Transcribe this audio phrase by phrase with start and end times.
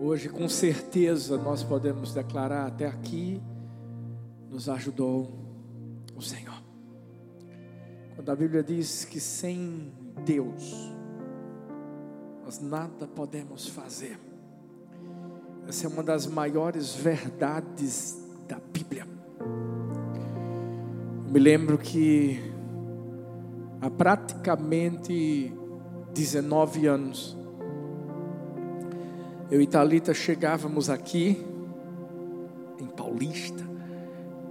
[0.00, 3.42] Hoje, com certeza, nós podemos declarar: até aqui
[4.48, 5.28] nos ajudou
[6.14, 6.62] o Senhor.
[8.14, 9.92] Quando a Bíblia diz que sem
[10.24, 10.92] Deus
[12.44, 14.18] nós nada podemos fazer,
[15.66, 19.04] essa é uma das maiores verdades da Bíblia.
[21.26, 22.40] Eu me lembro que
[23.80, 25.52] há praticamente
[26.14, 27.36] 19 anos,
[29.50, 31.42] eu e Thalita chegávamos aqui,
[32.78, 33.64] em Paulista,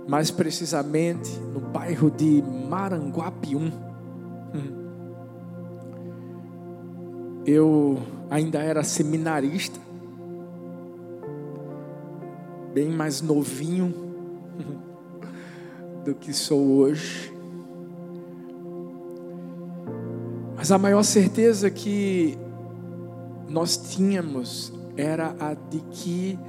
[0.08, 3.72] mais precisamente no bairro de Maranguapium.
[7.46, 9.80] Eu ainda era seminarista,
[12.74, 13.94] bem mais novinho
[16.04, 17.34] do que sou hoje.
[20.56, 22.38] Mas a maior certeza que
[23.48, 26.40] nós tínhamos era a de que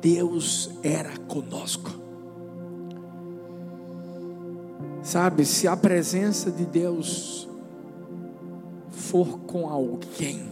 [0.00, 1.90] Deus era conosco.
[5.02, 7.48] Sabe, se a presença de Deus
[8.90, 10.42] for com alguém,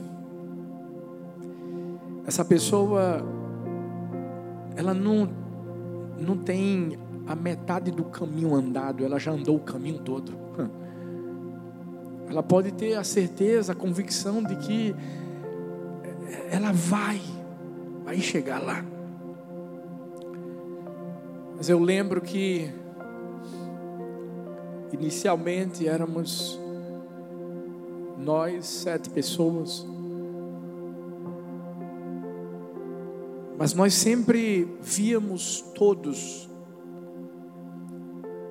[2.26, 3.22] essa pessoa,
[4.76, 5.28] ela não,
[6.18, 10.32] não tem a metade do caminho andado, ela já andou o caminho todo.
[12.28, 14.94] Ela pode ter a certeza, a convicção de que
[16.50, 17.20] ela vai,
[18.04, 18.84] vai chegar lá.
[21.56, 22.70] Mas eu lembro que
[24.92, 26.58] inicialmente éramos
[28.18, 29.86] nós sete pessoas,
[33.58, 36.48] mas nós sempre víamos todos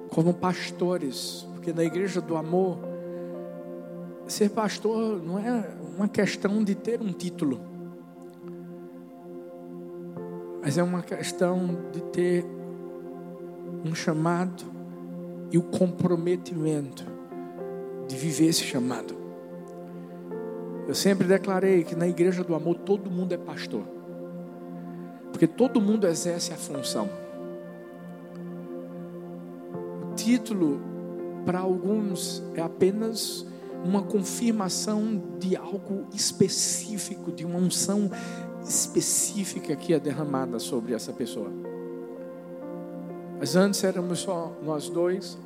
[0.09, 2.77] como pastores, porque na igreja do amor
[4.27, 7.59] ser pastor não é uma questão de ter um título,
[10.61, 12.45] mas é uma questão de ter
[13.83, 14.63] um chamado
[15.51, 17.05] e o comprometimento
[18.07, 19.15] de viver esse chamado.
[20.87, 23.83] Eu sempre declarei que na igreja do amor todo mundo é pastor,
[25.31, 27.09] porque todo mundo exerce a função.
[30.11, 30.81] O título
[31.45, 33.45] para alguns é apenas
[33.83, 38.11] uma confirmação de algo específico, de uma unção
[38.63, 41.51] específica que é derramada sobre essa pessoa.
[43.39, 45.37] Mas antes éramos só nós dois,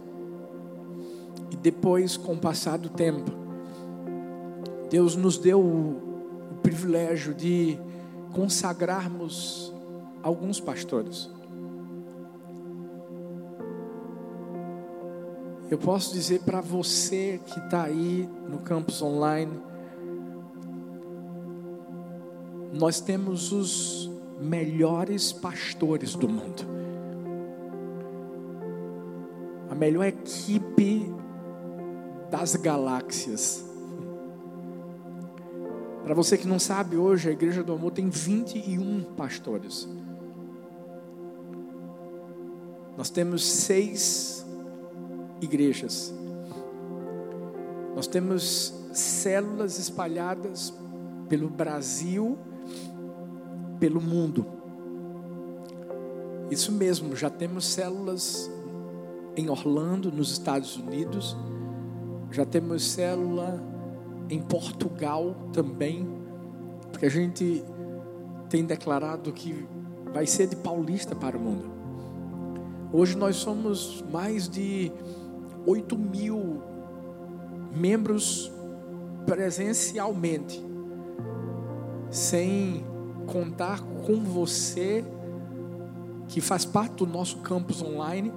[1.51, 3.31] e depois, com o passar do tempo,
[4.89, 7.79] Deus nos deu o, o privilégio de
[8.33, 9.73] consagrarmos
[10.21, 11.29] alguns pastores.
[15.69, 19.51] Eu posso dizer para você que está aí no campus online,
[22.75, 26.63] nós temos os melhores pastores do mundo,
[29.69, 31.09] a melhor equipe
[32.29, 33.63] das galáxias.
[36.03, 39.87] Para você que não sabe, hoje a Igreja do Amor tem 21 pastores.
[42.97, 44.45] Nós temos seis
[45.41, 46.13] igrejas.
[47.95, 50.73] Nós temos células espalhadas
[51.29, 52.37] pelo Brasil,
[53.79, 54.45] pelo mundo.
[56.49, 58.51] Isso mesmo, já temos células
[59.35, 61.35] em Orlando, nos Estados Unidos,
[62.31, 63.61] já temos célula
[64.29, 66.07] em Portugal também,
[66.91, 67.63] porque a gente
[68.49, 69.67] tem declarado que
[70.13, 71.69] vai ser de paulista para o mundo.
[72.93, 74.91] Hoje nós somos mais de
[75.65, 76.61] 8 mil
[77.75, 78.51] membros
[79.25, 80.63] presencialmente,
[82.09, 82.85] sem
[83.25, 85.03] contar com você
[86.27, 88.31] que faz parte do nosso campus online.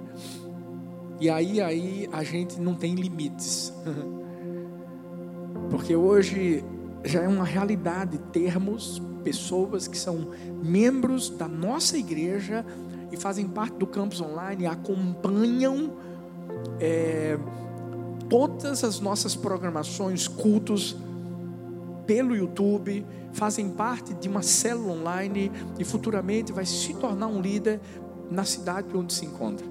[1.19, 3.73] E aí aí a gente não tem limites.
[5.69, 6.63] Porque hoje
[7.03, 10.29] já é uma realidade termos pessoas que são
[10.63, 12.65] membros da nossa igreja
[13.11, 15.93] e fazem parte do campus online, acompanham
[16.79, 17.37] é,
[18.29, 20.95] todas as nossas programações, cultos
[22.09, 27.79] pelo YouTube, fazem parte de uma célula online e futuramente vai se tornar um líder
[28.31, 29.63] na cidade onde se encontra.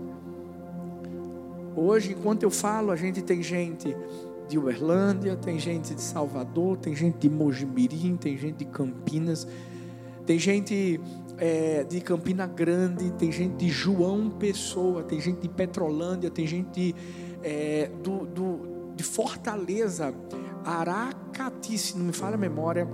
[1.75, 3.93] Hoje, enquanto eu falo, a gente tem gente
[4.49, 9.45] de Uberlândia, tem gente de Salvador, tem gente de Mojimirim, tem gente de Campinas,
[10.25, 11.01] tem gente
[11.39, 16.71] é, de Campina Grande, tem gente de João Pessoa, tem gente de Petrolândia, tem gente
[16.71, 16.95] de,
[17.43, 20.15] é, do, do, de Fortaleza,
[20.69, 22.87] Aracati, se não me falha a memória.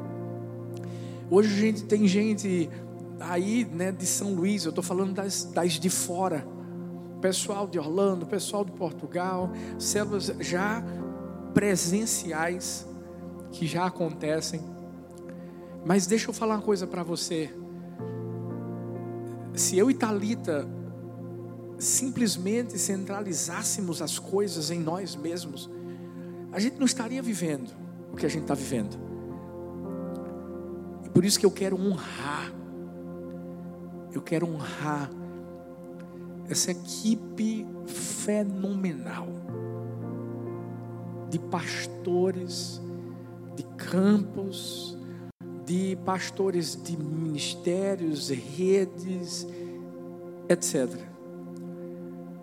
[1.31, 2.71] Hoje a gente tem gente
[3.19, 6.47] aí, né, de São Luís, eu estou falando das, das de fora,
[7.21, 10.85] pessoal de Orlando, pessoal de Portugal, células já
[11.53, 12.87] presenciais
[13.51, 14.61] que já acontecem.
[15.85, 17.51] Mas deixa eu falar uma coisa para você.
[19.55, 20.69] Se eu e Talita
[21.79, 25.71] simplesmente centralizássemos as coisas em nós mesmos,
[26.55, 27.69] a gente não estaria vivendo
[28.13, 28.97] o que a gente está vivendo.
[31.05, 32.53] E por isso que eu quero honrar,
[34.13, 35.11] eu quero honrar
[36.49, 39.27] essa equipe fenomenal
[41.29, 42.81] de pastores,
[43.57, 44.97] de campos,
[45.67, 49.45] de pastores de ministérios, redes,
[50.49, 50.89] etc.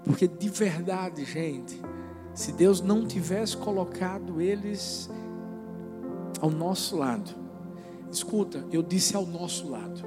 [0.04, 1.80] Porque de verdade, gente,
[2.34, 5.10] se Deus não tivesse colocado eles
[6.40, 7.32] ao nosso lado,
[8.12, 10.02] escuta, eu disse ao nosso lado,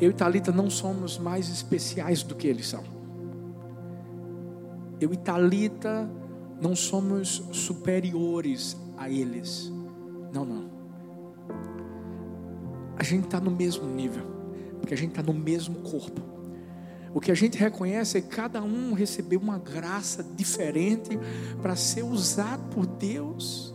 [0.00, 2.84] eu e Talita não somos mais especiais do que eles são.
[5.00, 6.08] Eu e Talita
[6.60, 9.72] não somos superiores a eles.
[10.32, 10.70] Não, não.
[12.98, 14.24] A gente está no mesmo nível,
[14.80, 16.35] porque a gente está no mesmo corpo.
[17.14, 21.18] O que a gente reconhece é que cada um recebeu uma graça diferente
[21.62, 23.74] para ser usado por Deus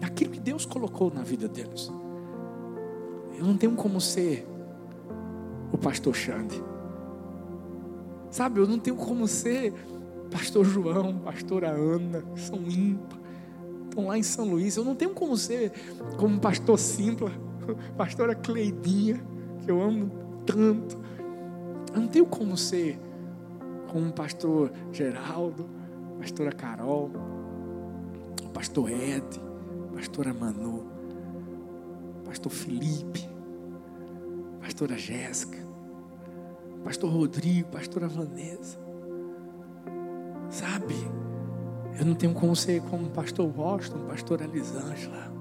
[0.00, 1.90] naquilo que Deus colocou na vida deles.
[3.38, 4.46] Eu não tenho como ser
[5.72, 6.62] o pastor Xande.
[8.30, 9.72] Sabe, eu não tenho como ser
[10.30, 13.18] pastor João, pastora Ana, são ímpar,
[13.84, 14.76] estão lá em São Luís.
[14.76, 15.72] Eu não tenho como ser
[16.16, 17.30] como pastor Simpla,
[17.96, 19.22] pastora Cleidinha,
[19.62, 20.10] que eu amo
[20.46, 20.98] tanto.
[21.94, 22.98] Eu não tenho como ser
[23.92, 25.68] como pastor Geraldo,
[26.18, 27.10] pastora Carol,
[28.54, 29.40] pastor Ed,
[29.94, 30.86] pastora Manu,
[32.24, 33.28] pastor Felipe,
[34.60, 35.58] pastora Jéssica,
[36.82, 38.78] pastor Rodrigo, pastora Vanessa.
[40.48, 40.94] Sabe?
[41.98, 45.32] Eu não tenho como ser como pastor Washington, pastor Elisângela.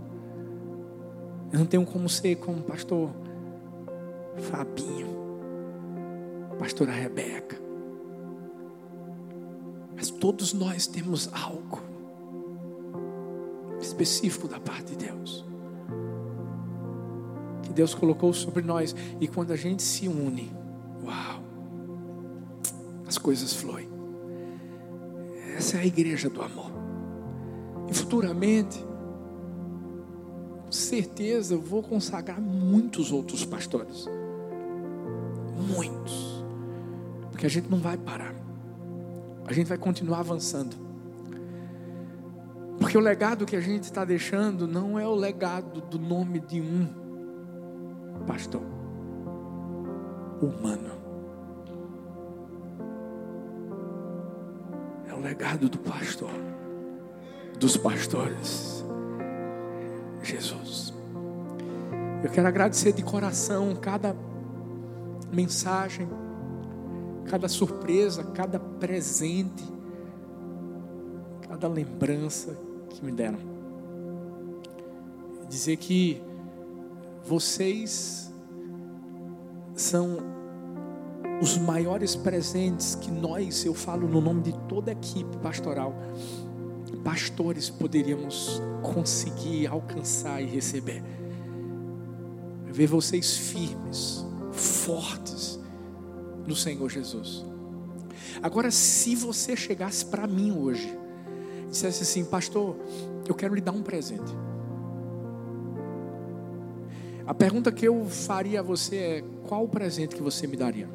[1.52, 3.10] Eu não tenho como ser como pastor
[4.38, 5.21] Fabinho,
[6.62, 7.60] pastora Rebeca.
[9.96, 11.82] Mas todos nós temos algo
[13.82, 15.44] específico da parte de Deus
[17.72, 18.94] que Deus colocou sobre nós.
[19.20, 20.52] E quando a gente se une,
[21.04, 21.42] uau,
[23.08, 23.90] as coisas fluem.
[25.58, 26.72] Essa é a igreja do amor.
[27.90, 28.78] E futuramente,
[30.66, 34.06] com certeza, eu vou consagrar muitos outros pastores.
[35.74, 36.21] Muitos.
[37.42, 38.36] Porque a gente não vai parar.
[39.48, 40.76] A gente vai continuar avançando.
[42.78, 46.62] Porque o legado que a gente está deixando não é o legado do nome de
[46.62, 46.88] um
[48.28, 48.62] pastor
[50.40, 50.92] humano.
[55.10, 56.30] É o legado do pastor,
[57.60, 58.86] dos pastores.
[60.22, 60.94] Jesus.
[62.24, 64.16] Eu quero agradecer de coração cada
[65.34, 66.08] mensagem,
[67.32, 69.64] cada surpresa, cada presente,
[71.48, 72.58] cada lembrança
[72.90, 73.40] que me deram.
[75.48, 76.22] Dizer que
[77.24, 78.30] vocês
[79.74, 80.18] são
[81.42, 85.94] os maiores presentes que nós, eu falo no nome de toda a equipe pastoral,
[87.02, 91.02] pastores poderíamos conseguir alcançar e receber.
[92.66, 95.61] Ver vocês firmes, fortes
[96.46, 97.46] no Senhor Jesus.
[98.42, 100.98] Agora, se você chegasse para mim hoje,
[101.70, 102.76] dissesse assim, pastor,
[103.28, 104.32] eu quero lhe dar um presente.
[107.26, 110.90] A pergunta que eu faria a você é: qual o presente que você me daria?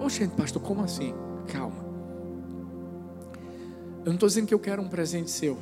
[0.00, 1.12] Oxente, pastor, como assim?
[1.46, 1.90] Calma.
[3.98, 5.58] Eu não estou dizendo que eu quero um presente seu.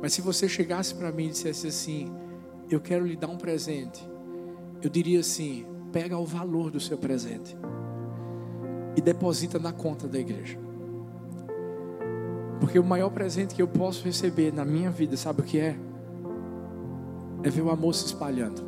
[0.00, 2.12] Mas se você chegasse para mim e dissesse assim:
[2.70, 4.08] Eu quero lhe dar um presente.
[4.82, 7.56] Eu diria assim: Pega o valor do seu presente
[8.96, 10.58] e deposita na conta da igreja.
[12.60, 15.76] Porque o maior presente que eu posso receber na minha vida, sabe o que é?
[17.42, 18.62] É ver o amor se espalhando.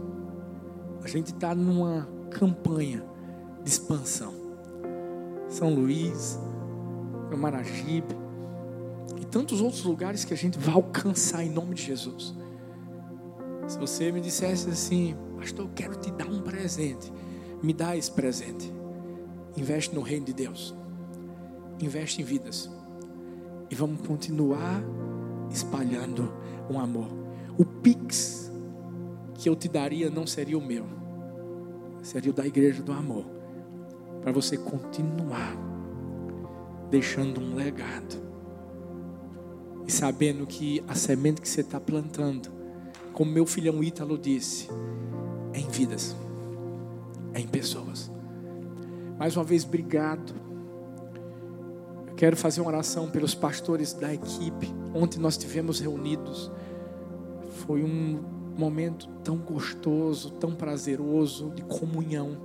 [1.03, 3.05] A gente está numa campanha
[3.63, 4.33] de expansão.
[5.49, 6.39] São Luís,
[7.31, 8.17] Camaragibe
[9.21, 12.35] e tantos outros lugares que a gente vai alcançar em nome de Jesus.
[13.67, 17.13] Se você me dissesse assim, pastor, eu quero te dar um presente,
[17.63, 18.73] me dá esse presente.
[19.57, 20.75] Investe no reino de Deus.
[21.81, 22.71] Investe em vidas.
[23.71, 24.83] E vamos continuar
[25.51, 26.33] espalhando
[26.71, 27.09] um amor.
[27.59, 28.51] O Pix
[29.35, 30.87] que eu te daria não seria o meu,
[32.01, 33.25] seria o da igreja do amor,
[34.21, 35.57] para você continuar
[36.89, 38.23] deixando um legado
[39.85, 42.53] e sabendo que a semente que você está plantando,
[43.13, 44.69] como meu filhão Ítalo disse,
[45.53, 46.17] é em vidas,
[47.35, 48.11] é em pessoas.
[49.19, 50.35] Mais uma vez, obrigado.
[52.09, 54.69] Eu quero fazer uma oração pelos pastores da equipe.
[54.95, 56.51] Ontem nós tivemos reunidos.
[57.67, 58.21] Foi um
[58.57, 62.37] momento tão gostoso, tão prazeroso de comunhão.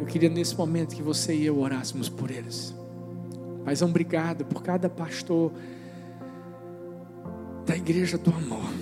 [0.00, 2.74] Eu queria nesse momento que você e eu orássemos por eles.
[3.64, 5.52] Mas obrigado por cada pastor
[7.68, 8.72] da igreja do amor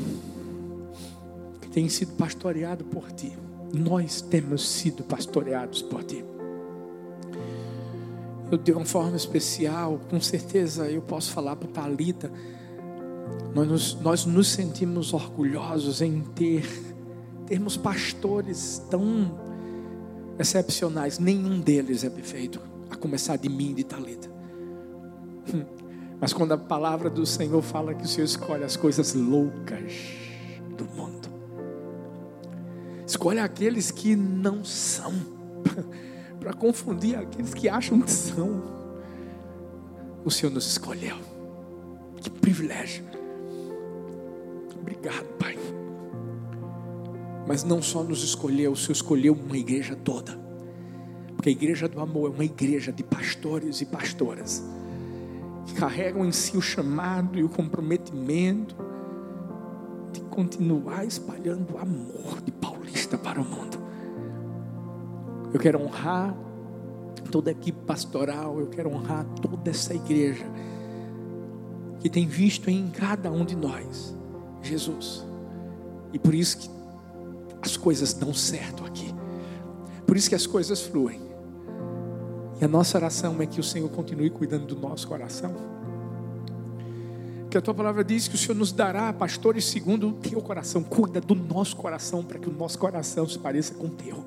[1.60, 3.36] que tem sido pastoreado por ti.
[3.74, 6.24] Nós temos sido pastoreados por ti.
[8.48, 12.30] Eu de uma forma especial, com certeza eu posso falar para Talita.
[13.52, 16.64] Nós nos, nós nos sentimos orgulhosos em ter
[17.44, 19.36] termos pastores tão
[20.38, 21.18] excepcionais.
[21.18, 24.30] Nenhum deles é perfeito, a começar de mim de Talita.
[26.20, 29.92] Mas quando a palavra do Senhor fala que o Senhor escolhe as coisas loucas
[30.76, 31.28] do mundo,
[33.06, 35.12] escolhe aqueles que não são,
[36.40, 38.76] para confundir aqueles que acham que são.
[40.24, 41.16] O Senhor nos escolheu.
[42.20, 43.04] Que privilégio.
[44.80, 45.56] Obrigado, Pai.
[47.46, 50.36] Mas não só nos escolheu, o Senhor escolheu uma igreja toda.
[51.36, 54.64] Porque a igreja do amor é uma igreja de pastores e pastoras
[55.66, 58.76] que carregam em si o chamado e o comprometimento
[60.12, 63.78] de continuar espalhando o amor de Paulista para o mundo.
[65.52, 66.34] Eu quero honrar
[67.30, 70.46] toda a equipe pastoral, eu quero honrar toda essa igreja
[71.98, 74.14] que tem visto em cada um de nós
[74.62, 75.26] Jesus.
[76.12, 76.70] E por isso que
[77.60, 79.12] as coisas dão certo aqui.
[80.06, 81.25] Por isso que as coisas fluem.
[82.60, 85.54] E a nossa oração é que o Senhor continue cuidando do nosso coração.
[87.50, 90.82] Que a tua palavra diz que o Senhor nos dará pastores segundo o teu coração.
[90.82, 94.24] Cuida do nosso coração para que o nosso coração se pareça com o teu.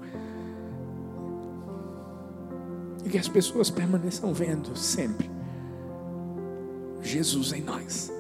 [3.04, 5.30] E que as pessoas permaneçam vendo sempre
[7.02, 8.12] Jesus em nós,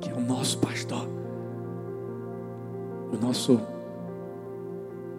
[0.00, 1.06] que é o nosso pastor,
[3.12, 3.60] o nosso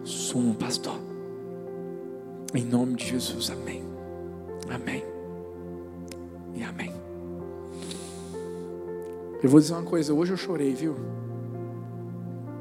[0.04, 1.09] sumo pastor.
[2.52, 3.82] Em nome de Jesus, amém.
[4.68, 5.04] Amém.
[6.54, 6.92] E amém.
[9.40, 10.96] Eu vou dizer uma coisa, hoje eu chorei, viu?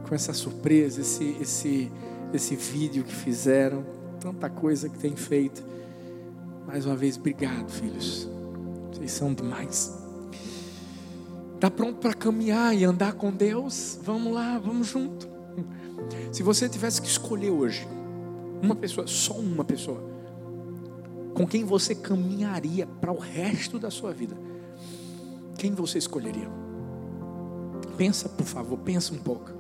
[0.08, 1.92] Com essa surpresa, esse, esse,
[2.32, 3.84] esse vídeo que fizeram,
[4.20, 5.64] tanta coisa que tem feito.
[6.68, 8.30] Mais uma vez, obrigado, filhos.
[8.92, 9.98] Vocês são demais.
[11.56, 14.00] Está pronto para caminhar e andar com Deus?
[14.04, 15.28] Vamos lá, vamos junto.
[16.32, 17.88] Se você tivesse que escolher hoje,
[18.62, 20.04] uma pessoa, só uma pessoa.
[21.34, 24.36] Com quem você caminharia para o resto da sua vida?
[25.58, 26.50] Quem você escolheria?
[27.98, 29.52] Pensa, por favor, pensa um pouco.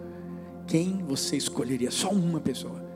[0.67, 1.91] Quem você escolheria?
[1.91, 2.89] Só uma pessoa.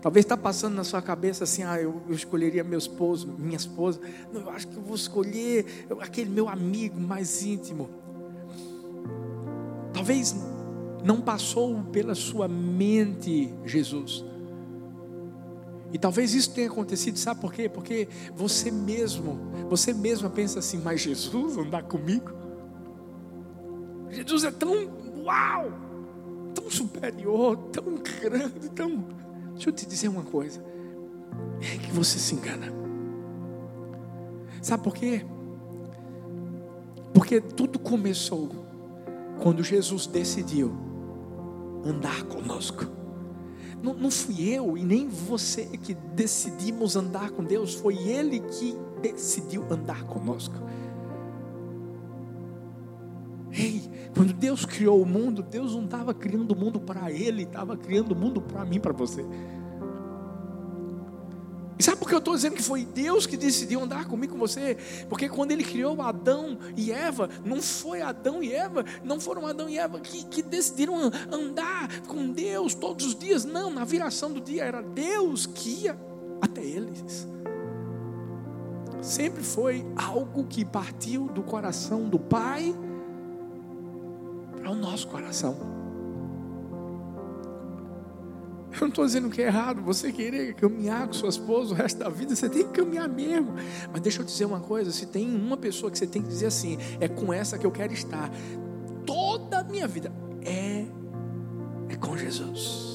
[0.00, 4.00] Talvez está passando na sua cabeça assim, ah, eu, escolheria meu esposo, minha esposa.
[4.32, 7.90] Não, eu acho que eu vou escolher aquele meu amigo mais íntimo.
[9.92, 10.36] Talvez
[11.04, 14.24] não passou pela sua mente Jesus.
[15.92, 17.68] E talvez isso tenha acontecido, sabe por quê?
[17.68, 22.30] Porque você mesmo, você mesma pensa assim, mas Jesus andar comigo?
[24.10, 24.72] Jesus é tão
[25.24, 25.72] uau,
[26.54, 29.04] tão superior, tão grande, tão.
[29.52, 30.62] Deixa eu te dizer uma coisa.
[31.60, 32.72] É que você se engana.
[34.60, 35.24] Sabe por quê?
[37.14, 38.50] Porque tudo começou
[39.42, 40.72] quando Jesus decidiu
[41.84, 42.97] andar conosco.
[43.82, 48.76] Não, não fui eu e nem você que decidimos andar com Deus, foi Ele que
[49.00, 50.56] decidiu andar conosco.
[53.52, 53.82] Ei,
[54.14, 58.12] quando Deus criou o mundo, Deus não estava criando o mundo para Ele, estava criando
[58.12, 59.24] o mundo para mim, para você.
[61.78, 64.38] E sabe por que eu estou dizendo que foi Deus que decidiu andar comigo com
[64.38, 64.76] você?
[65.08, 69.68] Porque quando Ele criou Adão e Eva, não foi Adão e Eva, não foram Adão
[69.68, 70.96] e Eva que, que decidiram
[71.30, 73.44] andar com Deus todos os dias.
[73.44, 75.96] Não, na viração do dia era Deus que ia
[76.40, 77.28] até eles.
[79.00, 82.74] Sempre foi algo que partiu do coração do Pai
[84.56, 85.77] para o nosso coração.
[88.72, 91.98] Eu não estou dizendo que é errado você querer caminhar com sua esposa o resto
[91.98, 93.54] da vida, você tem que caminhar mesmo.
[93.90, 96.46] Mas deixa eu dizer uma coisa: se tem uma pessoa que você tem que dizer
[96.46, 98.30] assim, é com essa que eu quero estar,
[99.06, 100.84] toda a minha vida, é,
[101.88, 102.88] é com Jesus.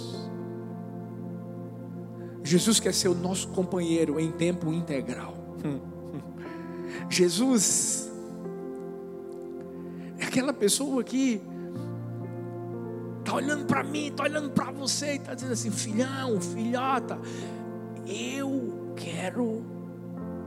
[2.44, 5.36] Jesus quer ser o nosso companheiro em tempo integral.
[7.10, 8.12] Jesus
[10.20, 11.42] é aquela pessoa que
[13.34, 17.20] está olhando para mim, está olhando para você e está dizendo assim: filhão, filhota,
[18.06, 19.64] eu quero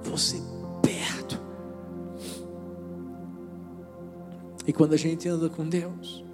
[0.02, 0.40] você
[0.82, 1.40] perto.
[4.66, 6.24] E quando a gente anda com Deus,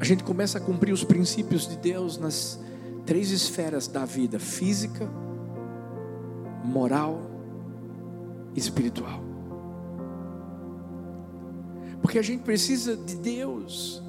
[0.00, 2.60] a gente começa a cumprir os princípios de Deus nas
[3.04, 5.08] três esferas da vida: física,
[6.64, 7.20] moral
[8.54, 9.22] e espiritual.
[12.00, 14.03] Porque a gente precisa de Deus,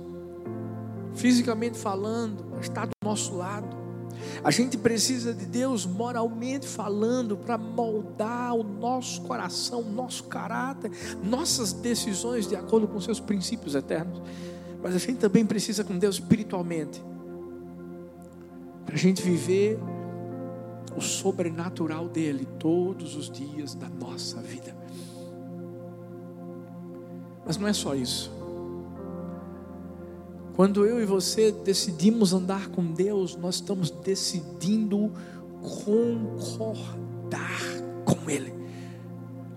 [1.15, 3.85] fisicamente falando, está do nosso lado.
[4.43, 10.91] A gente precisa de Deus moralmente falando para moldar o nosso coração, nosso caráter,
[11.23, 14.21] nossas decisões de acordo com seus princípios eternos.
[14.81, 17.03] Mas a gente também precisa com Deus espiritualmente
[18.85, 19.79] para a gente viver
[20.95, 24.75] o sobrenatural dele todos os dias da nossa vida.
[27.45, 28.34] Mas não é só isso.
[30.55, 35.11] Quando eu e você decidimos andar com Deus, nós estamos decidindo
[35.61, 37.59] concordar
[38.05, 38.53] com Ele.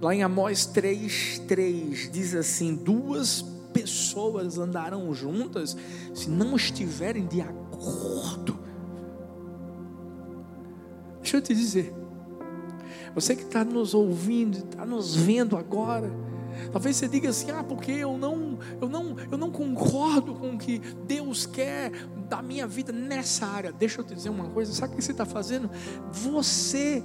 [0.01, 5.77] Lá em Amós 3,3 diz assim: duas pessoas andarão juntas
[6.13, 8.59] se não estiverem de acordo.
[11.21, 11.95] Deixa eu te dizer,
[13.15, 16.11] você que está nos ouvindo, está nos vendo agora,
[16.73, 20.59] talvez você diga assim: ah, porque eu não, eu não, eu não concordo com o
[20.59, 21.91] que Deus quer
[22.29, 23.73] da minha vida nessa área.
[23.73, 25.71] Deixa eu te dizer uma coisa: sabe o que você está fazendo?
[26.13, 27.03] Você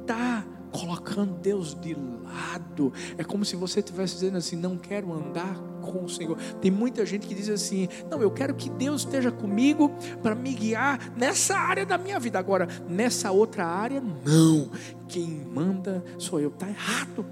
[0.00, 2.92] está colocando Deus de lado.
[3.16, 6.36] É como se você estivesse dizendo assim: não quero andar com o Senhor.
[6.60, 9.90] Tem muita gente que diz assim: não, eu quero que Deus esteja comigo
[10.22, 12.38] para me guiar nessa área da minha vida.
[12.38, 14.70] Agora, nessa outra área, não.
[15.08, 16.48] Quem manda sou eu.
[16.48, 17.24] Está errado.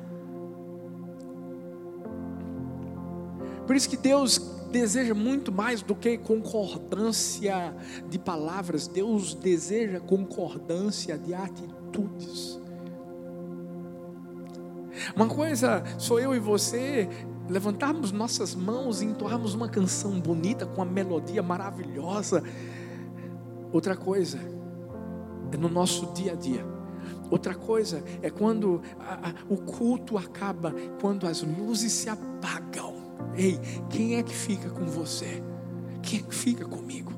[3.67, 4.39] Por isso que Deus
[4.71, 7.75] deseja muito mais do que concordância
[8.09, 12.61] de palavras, Deus deseja concordância de atitudes.
[15.15, 17.09] Uma coisa sou eu e você
[17.49, 22.43] levantarmos nossas mãos e entoarmos uma canção bonita com uma melodia maravilhosa.
[23.73, 24.39] Outra coisa
[25.53, 26.65] é no nosso dia a dia.
[27.31, 32.94] Outra coisa é quando a, a, o culto acaba, quando as luzes se apagam.
[33.37, 33.59] Ei,
[33.91, 35.43] quem é que fica com você?
[36.03, 37.13] Quem é que fica comigo?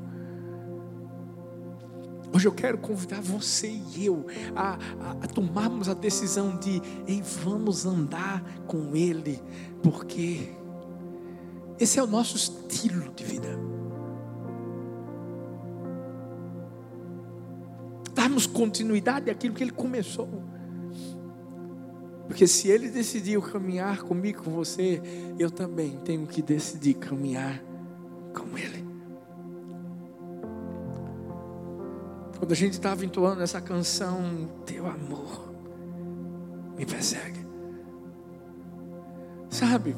[2.32, 7.22] Hoje eu quero convidar você e eu a, a, a tomarmos a decisão de, ei,
[7.22, 9.40] vamos andar com Ele,
[9.82, 10.52] porque
[11.78, 13.58] esse é o nosso estilo de vida.
[18.14, 20.28] Darmos continuidade àquilo que Ele começou.
[22.26, 25.00] Porque se Ele decidiu caminhar comigo, com você,
[25.38, 27.62] eu também tenho que decidir caminhar
[28.34, 28.84] com Ele.
[32.38, 35.54] Quando a gente estava entoando essa canção, Teu amor
[36.76, 37.46] me persegue.
[39.48, 39.96] Sabe?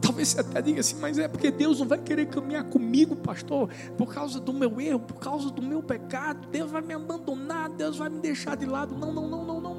[0.00, 3.68] Talvez você até diga assim, mas é porque Deus não vai querer caminhar comigo, pastor,
[3.98, 6.48] por causa do meu erro, por causa do meu pecado.
[6.48, 8.96] Deus vai me abandonar, Deus vai me deixar de lado.
[8.96, 9.69] Não, não, não, não, não.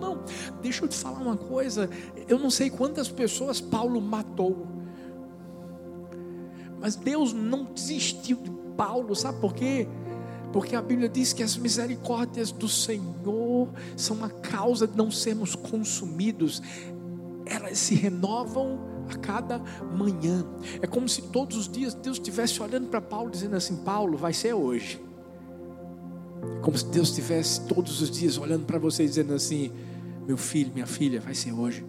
[0.62, 1.90] Deixa eu te falar uma coisa.
[2.28, 4.68] Eu não sei quantas pessoas Paulo matou,
[6.80, 9.88] mas Deus não desistiu de Paulo, sabe por quê?
[10.52, 15.56] Porque a Bíblia diz que as misericórdias do Senhor são a causa de não sermos
[15.56, 16.62] consumidos.
[17.46, 19.60] Elas se renovam a cada
[19.96, 20.46] manhã.
[20.82, 24.34] É como se todos os dias Deus estivesse olhando para Paulo dizendo assim: Paulo, vai
[24.34, 25.02] ser hoje.
[26.58, 29.72] É como se Deus estivesse todos os dias olhando para você dizendo assim:
[30.28, 31.86] Meu filho, minha filha, vai ser hoje.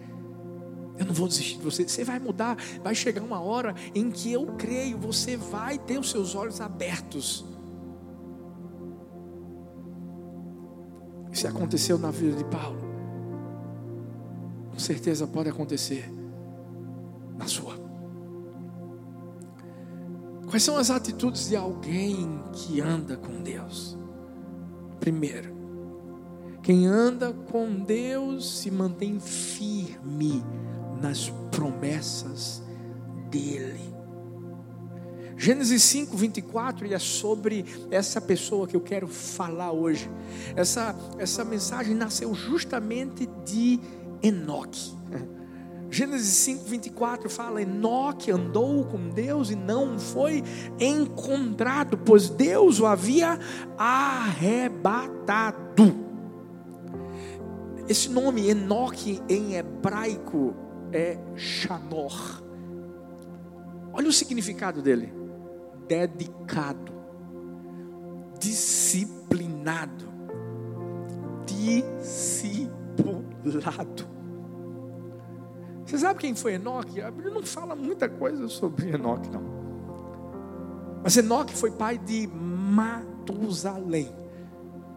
[0.97, 1.87] Eu não vou desistir de você.
[1.87, 2.57] Você vai mudar.
[2.83, 7.45] Vai chegar uma hora em que eu creio, você vai ter os seus olhos abertos
[11.33, 12.79] Se aconteceu na vida de Paulo,
[14.71, 16.09] com certeza pode acontecer
[17.35, 17.73] na sua.
[20.47, 23.97] Quais são as atitudes de alguém que anda com Deus?
[24.99, 25.52] Primeiro,
[26.63, 30.41] quem anda com Deus se mantém firme
[31.01, 32.63] nas promessas
[33.29, 33.93] dEle.
[35.35, 40.09] Gênesis 5, 24, e é sobre essa pessoa que eu quero falar hoje.
[40.55, 43.77] Essa, essa mensagem nasceu justamente de
[44.21, 44.93] Enoque.
[45.91, 50.41] Gênesis 5, 24 fala: Enoque andou com Deus e não foi
[50.79, 53.37] encontrado, pois Deus o havia
[53.77, 55.23] arrebatado.
[57.87, 60.55] Esse nome Enoque em hebraico
[60.91, 62.41] é Shanor.
[63.91, 65.13] Olha o significado dele:
[65.87, 66.93] dedicado,
[68.39, 70.05] disciplinado,
[71.45, 72.63] discipulado.
[75.85, 77.01] Você sabe quem foi Enoque?
[77.01, 79.43] A Bíblia não fala muita coisa sobre Enoque, não.
[81.03, 84.22] Mas Enoque foi pai de Matusalém.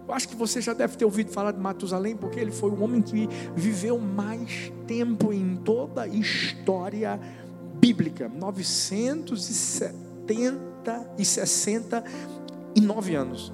[0.06, 2.80] Eu acho que você já deve ter ouvido falar de Matusalém, porque ele foi o
[2.80, 7.18] homem que viveu mais tempo em toda a história
[7.74, 13.52] bíblica 970 e 69 anos.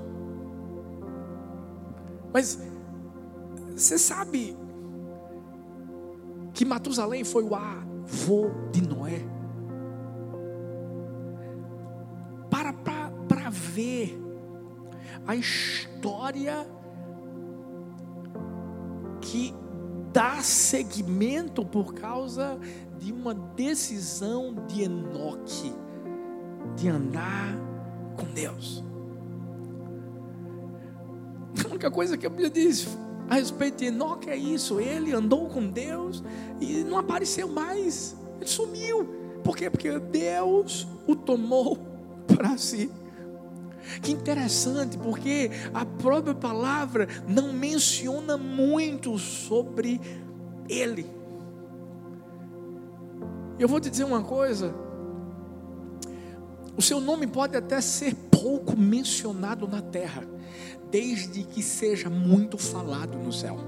[2.34, 2.58] Mas
[3.74, 4.54] você sabe
[6.52, 9.24] que Matusalém foi o avô de Noé?
[12.50, 14.20] Para para ver
[15.26, 15.91] a história
[19.20, 19.54] que
[20.12, 22.58] dá seguimento por causa
[22.98, 25.72] de uma decisão de Enoque
[26.76, 27.56] de andar
[28.16, 28.84] com Deus.
[31.64, 32.86] A única coisa que a Bíblia diz
[33.28, 36.22] a respeito de Enoque é isso: ele andou com Deus
[36.60, 39.08] e não apareceu mais, ele sumiu.
[39.42, 39.70] Por quê?
[39.70, 41.78] Porque Deus o tomou
[42.36, 42.90] para si.
[44.00, 50.00] Que interessante, porque a própria palavra não menciona muito sobre
[50.68, 51.06] ele.
[53.58, 54.74] Eu vou te dizer uma coisa.
[56.76, 60.24] O seu nome pode até ser pouco mencionado na terra,
[60.90, 63.58] desde que seja muito falado no céu.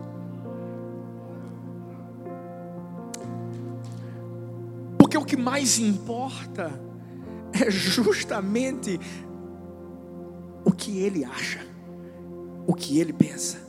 [4.99, 6.73] Porque o que mais importa
[7.53, 8.99] é justamente
[10.75, 11.61] que ele acha,
[12.67, 13.65] o que ele pensa.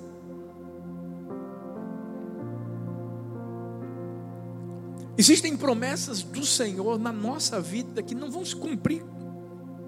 [5.17, 9.03] Existem promessas do Senhor na nossa vida que não vão se cumprir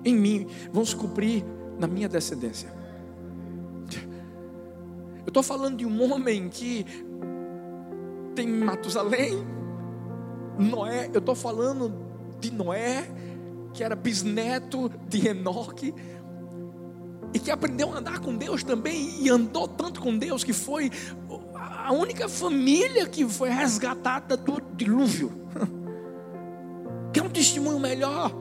[0.06, 1.44] em mim, vão se cumprir
[1.78, 2.72] na minha descendência.
[5.26, 6.86] Eu estou falando de um homem que
[8.34, 9.46] tem Matusalém,
[10.58, 11.94] Noé, eu estou falando
[12.40, 13.06] de Noé,
[13.74, 15.94] que era bisneto de Enoque,
[17.34, 20.92] e que aprendeu a andar com Deus também, e andou tanto com Deus que foi
[21.88, 25.32] a única família que foi resgatada do dilúvio.
[27.14, 28.32] Quer um testemunho melhor?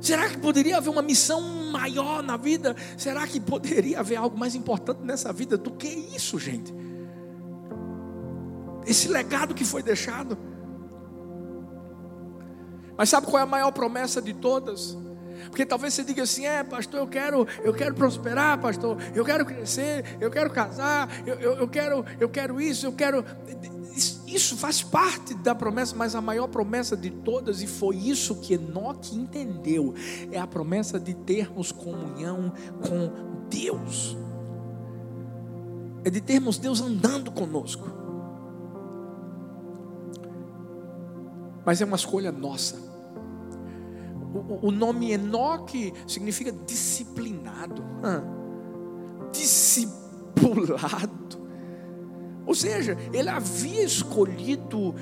[0.00, 1.40] Será que poderia haver uma missão
[1.72, 2.76] maior na vida?
[2.96, 6.72] Será que poderia haver algo mais importante nessa vida do que isso, gente?
[8.86, 10.38] Esse legado que foi deixado.
[12.96, 14.96] Mas sabe qual é a maior promessa de todas?
[15.46, 19.44] Porque talvez você diga assim: é, pastor, eu quero, eu quero prosperar, pastor, eu quero
[19.44, 23.24] crescer, eu quero casar, eu, eu, eu quero, eu quero isso, eu quero.
[24.26, 28.54] Isso faz parte da promessa, mas a maior promessa de todas, e foi isso que
[28.54, 29.94] Enoque entendeu,
[30.30, 32.52] é a promessa de termos comunhão
[32.86, 33.10] com
[33.48, 34.16] Deus.
[36.04, 37.90] É de termos Deus andando conosco.
[41.64, 42.87] Mas é uma escolha nossa
[44.62, 47.82] o, nome Enoque significa disciplinado,
[49.32, 51.38] discipulado.
[52.46, 54.94] Ou seja, ele havia escolhido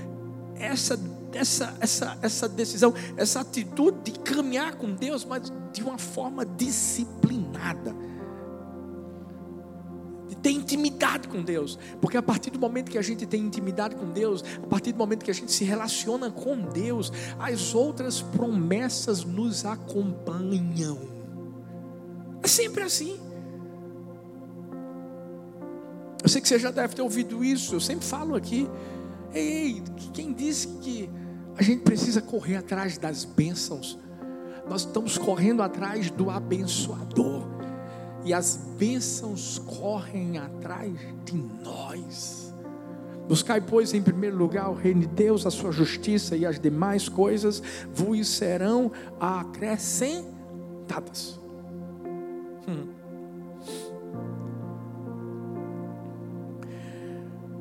[0.57, 0.99] essa,
[1.33, 7.95] essa, essa, essa decisão, essa atitude de caminhar com Deus, mas de uma forma disciplinada
[10.47, 14.13] ter intimidade com Deus, porque a partir do momento que a gente tem intimidade com
[14.13, 19.25] Deus, a partir do momento que a gente se relaciona com Deus, as outras promessas
[19.25, 21.01] nos acompanham.
[22.45, 23.19] É sempre assim.
[26.23, 28.71] Eu sei que você já deve ter ouvido isso, eu sempre falo aqui.
[29.35, 29.83] Ei,
[30.13, 31.11] quem disse que
[31.57, 33.99] a gente precisa correr atrás das bênçãos?
[34.71, 37.36] Nós estamos correndo atrás do abençoador
[38.27, 40.93] e as bênçãos correm atrás
[41.25, 42.53] de nós.
[43.29, 47.09] Buscai, pois, em primeiro lugar o reino de Deus, a sua justiça e as demais
[47.09, 47.63] coisas
[47.95, 51.39] vos serão acrescentadas.
[52.69, 52.89] Hum.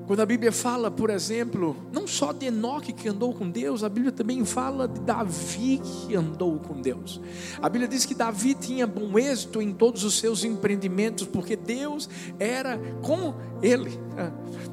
[0.07, 3.89] Quando a Bíblia fala, por exemplo, não só de Enoque que andou com Deus, a
[3.89, 7.19] Bíblia também fala de Davi que andou com Deus.
[7.59, 12.07] A Bíblia diz que Davi tinha bom êxito em todos os seus empreendimentos, porque Deus
[12.39, 13.99] era com ele.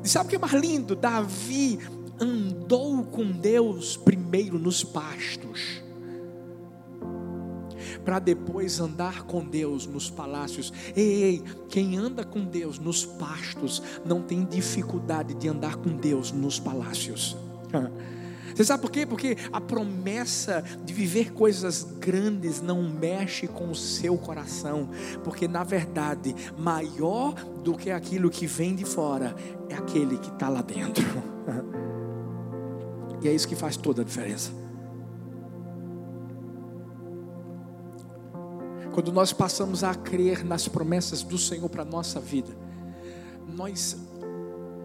[0.04, 0.94] E sabe o que é mais lindo?
[0.94, 1.78] Davi
[2.20, 5.82] andou com Deus primeiro nos pastos
[8.04, 10.72] para depois andar com Deus nos palácios.
[10.96, 16.32] Ei, ei, quem anda com Deus nos pastos não tem dificuldade de andar com Deus
[16.32, 17.36] nos palácios.
[18.54, 19.06] Você sabe por quê?
[19.06, 24.90] Porque a promessa de viver coisas grandes não mexe com o seu coração,
[25.24, 27.32] porque na verdade, maior
[27.64, 29.34] do que aquilo que vem de fora
[29.70, 31.02] é aquele que está lá dentro.
[33.22, 34.50] E é isso que faz toda a diferença.
[38.92, 42.54] Quando nós passamos a crer nas promessas do Senhor para a nossa vida,
[43.48, 43.96] nós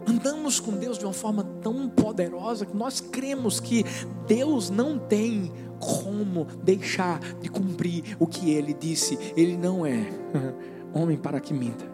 [0.07, 3.83] andamos com Deus de uma forma tão poderosa que nós cremos que
[4.25, 9.17] Deus não tem como deixar de cumprir o que ele disse.
[9.35, 10.07] Ele não é
[10.93, 11.85] homem para que minta.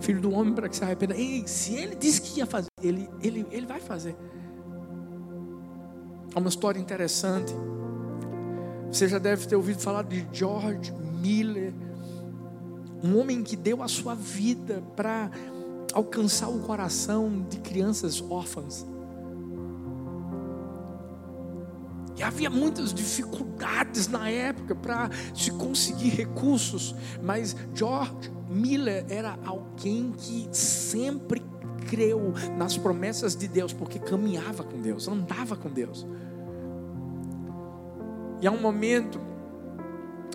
[0.00, 1.16] Filho do homem para que se arrependa.
[1.16, 4.16] Ei, se ele disse que ia fazer, ele, ele, ele vai fazer.
[6.34, 7.54] Há uma história interessante
[8.90, 11.72] você já deve ter ouvido falar de George Miller,
[13.02, 15.30] um homem que deu a sua vida para
[15.92, 18.86] alcançar o coração de crianças órfãs.
[22.16, 30.12] E havia muitas dificuldades na época para se conseguir recursos, mas George Miller era alguém
[30.12, 31.42] que sempre
[31.88, 36.06] creu nas promessas de Deus, porque caminhava com Deus, andava com Deus.
[38.40, 39.20] E há um momento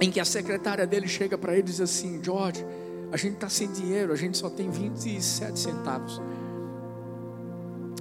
[0.01, 2.65] em que a secretária dele chega para ele e diz assim: George,
[3.11, 6.21] a gente está sem dinheiro, a gente só tem 27 centavos.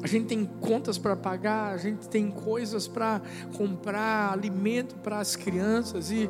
[0.03, 3.23] A gente tem contas para pagar, a gente tem coisas para
[3.57, 6.11] comprar, alimento para as crianças.
[6.11, 6.29] E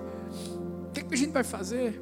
[0.87, 2.01] o que, que, a gente vai fazer?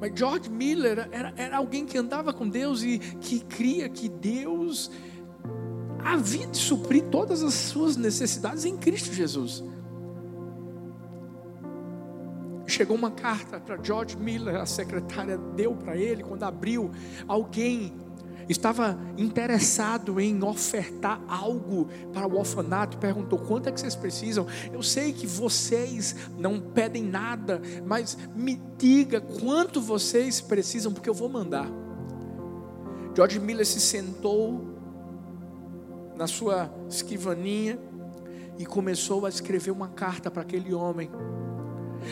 [0.00, 4.90] Mas George Miller era, era alguém que andava com Deus e que cria que Deus
[6.04, 9.62] havia de suprir todas as suas necessidades em Cristo Jesus
[12.76, 16.90] chegou uma carta para George Miller, a secretária deu para ele, quando abriu,
[17.26, 17.94] alguém
[18.50, 24.46] estava interessado em ofertar algo para o orfanato, perguntou: quanto é que vocês precisam?
[24.70, 31.14] Eu sei que vocês não pedem nada, mas me diga quanto vocês precisam, porque eu
[31.14, 31.68] vou mandar.
[33.14, 34.76] George Miller se sentou
[36.14, 37.78] na sua escrivaninha
[38.58, 41.10] e começou a escrever uma carta para aquele homem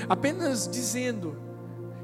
[0.09, 1.37] apenas dizendo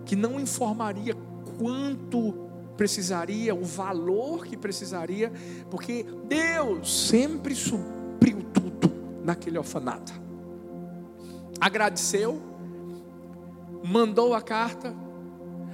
[0.04, 1.14] que não informaria
[1.58, 5.30] quanto precisaria, o valor que precisaria,
[5.70, 8.90] porque Deus sempre supriu tudo
[9.22, 10.12] naquele orfanato.
[11.60, 12.40] Agradeceu,
[13.84, 14.94] mandou a carta,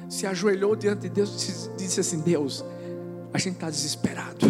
[0.08, 2.64] se ajoelhou diante de Deus e disse assim: Deus,
[3.32, 4.46] a gente está desesperado,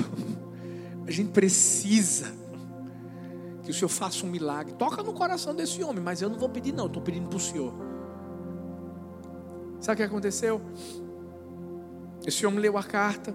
[1.07, 2.33] a gente precisa
[3.67, 4.75] que o Senhor faça um milagre.
[4.75, 7.41] Toca no coração desse homem, mas eu não vou pedir, não, estou pedindo para o
[7.41, 7.75] Senhor.
[9.81, 10.61] Sabe o que aconteceu?
[12.25, 13.35] Esse homem leu a carta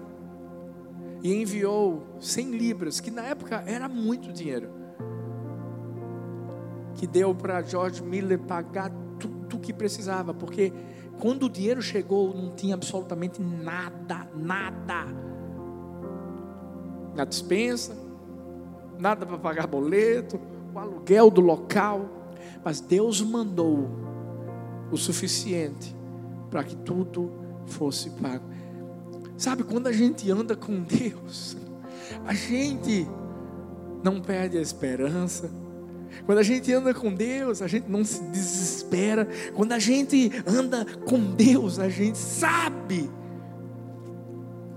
[1.22, 4.70] e enviou 100 libras, que na época era muito dinheiro,
[6.94, 8.90] que deu para George Miller pagar
[9.20, 10.72] tudo o que precisava, porque
[11.20, 15.04] quando o dinheiro chegou, não tinha absolutamente nada, nada
[17.14, 18.01] na dispensa,
[19.02, 20.40] nada para pagar boleto,
[20.72, 22.08] o aluguel do local,
[22.64, 23.90] mas Deus mandou
[24.92, 25.94] o suficiente
[26.48, 27.32] para que tudo
[27.66, 28.44] fosse pago.
[29.36, 31.56] Sabe, quando a gente anda com Deus,
[32.24, 33.08] a gente
[34.04, 35.50] não perde a esperança.
[36.24, 39.26] Quando a gente anda com Deus, a gente não se desespera.
[39.54, 43.10] Quando a gente anda com Deus, a gente sabe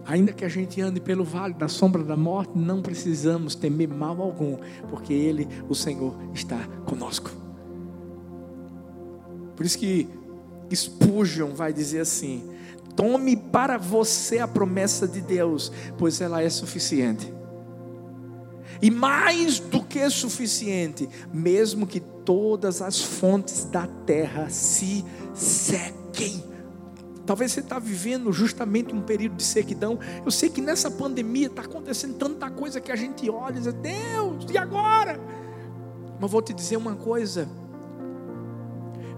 [0.07, 4.21] Ainda que a gente ande pelo vale da sombra da morte, não precisamos temer mal
[4.21, 4.57] algum,
[4.89, 7.31] porque Ele, o Senhor, está conosco.
[9.55, 10.07] Por isso que
[10.73, 12.47] Spurgeon vai dizer assim:
[12.95, 17.33] tome para você a promessa de Deus, pois ela é suficiente.
[18.81, 26.43] E mais do que suficiente, mesmo que todas as fontes da terra se sequem
[27.25, 29.99] Talvez você está vivendo justamente um período de sequidão.
[30.23, 33.73] Eu sei que nessa pandemia está acontecendo tanta coisa que a gente olha e diz,
[33.73, 35.19] Deus, e agora?
[36.19, 37.49] Mas vou te dizer uma coisa.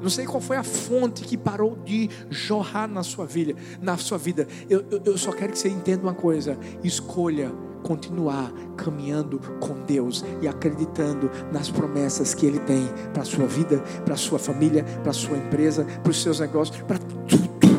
[0.02, 3.56] Não sei qual foi a fonte que parou de jorrar na sua vida.
[3.82, 4.48] Na sua vida.
[4.70, 6.58] Eu, eu, eu só quero que você entenda uma coisa.
[6.84, 7.52] Escolha
[7.84, 13.80] continuar caminhando com Deus e acreditando nas promessas que Ele tem para a sua vida,
[14.04, 17.77] para a sua família, para a sua empresa, para os seus negócios, para tudo.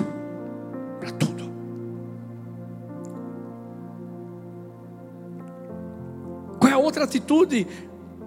[6.98, 7.66] Outra atitude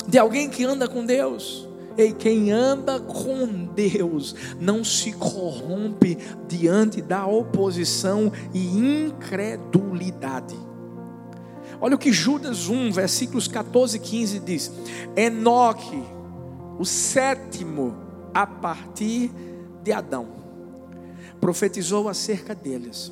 [0.08, 1.68] de alguém que anda com Deus?
[1.98, 10.56] Ei, quem anda com Deus não se corrompe diante da oposição e incredulidade.
[11.82, 14.72] Olha o que Judas 1, versículos 14 e 15 diz:
[15.18, 16.02] Enoque,
[16.80, 17.98] o sétimo
[18.34, 19.30] a partir
[19.84, 20.28] de Adão,
[21.42, 23.12] profetizou acerca deles.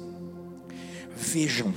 [1.18, 1.74] Vejam,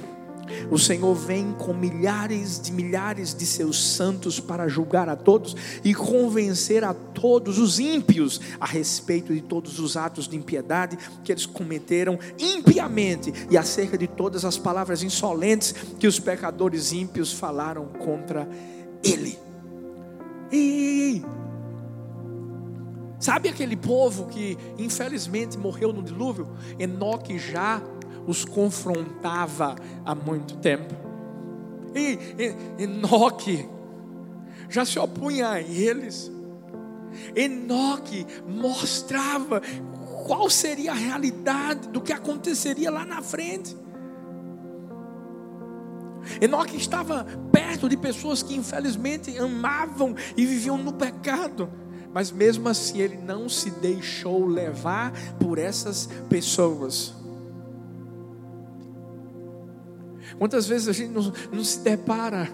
[0.70, 5.94] o Senhor vem com milhares de milhares de seus santos para julgar a todos e
[5.94, 11.46] convencer a todos os ímpios a respeito de todos os atos de impiedade que eles
[11.46, 18.48] cometeram impiamente e acerca de todas as palavras insolentes que os pecadores ímpios falaram contra
[19.02, 19.38] ele.
[20.50, 21.22] E
[23.18, 26.48] sabe aquele povo que infelizmente morreu no dilúvio?
[26.78, 27.80] Enoque já
[28.26, 30.94] os confrontava há muito tempo.
[31.94, 32.18] E,
[32.82, 33.68] Enoque
[34.68, 36.30] já se opunha a eles.
[37.36, 39.60] Enoque mostrava
[40.26, 43.76] qual seria a realidade do que aconteceria lá na frente.
[46.40, 51.68] Enoque estava perto de pessoas que infelizmente amavam e viviam no pecado,
[52.14, 57.21] mas mesmo assim ele não se deixou levar por essas pessoas.
[60.38, 62.48] Quantas vezes a gente não, não se depara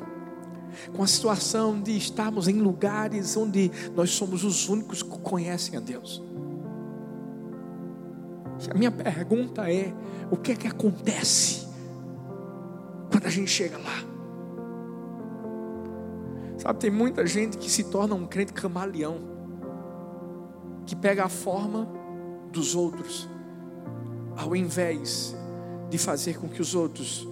[0.94, 5.80] com a situação de estarmos em lugares onde nós somos os únicos que conhecem a
[5.80, 6.22] Deus?
[8.70, 9.92] A minha pergunta é:
[10.30, 11.68] o que é que acontece
[13.10, 14.08] quando a gente chega lá?
[16.58, 19.20] Sabe, tem muita gente que se torna um crente camaleão,
[20.84, 21.88] que pega a forma
[22.50, 23.28] dos outros,
[24.36, 25.36] ao invés
[25.88, 27.27] de fazer com que os outros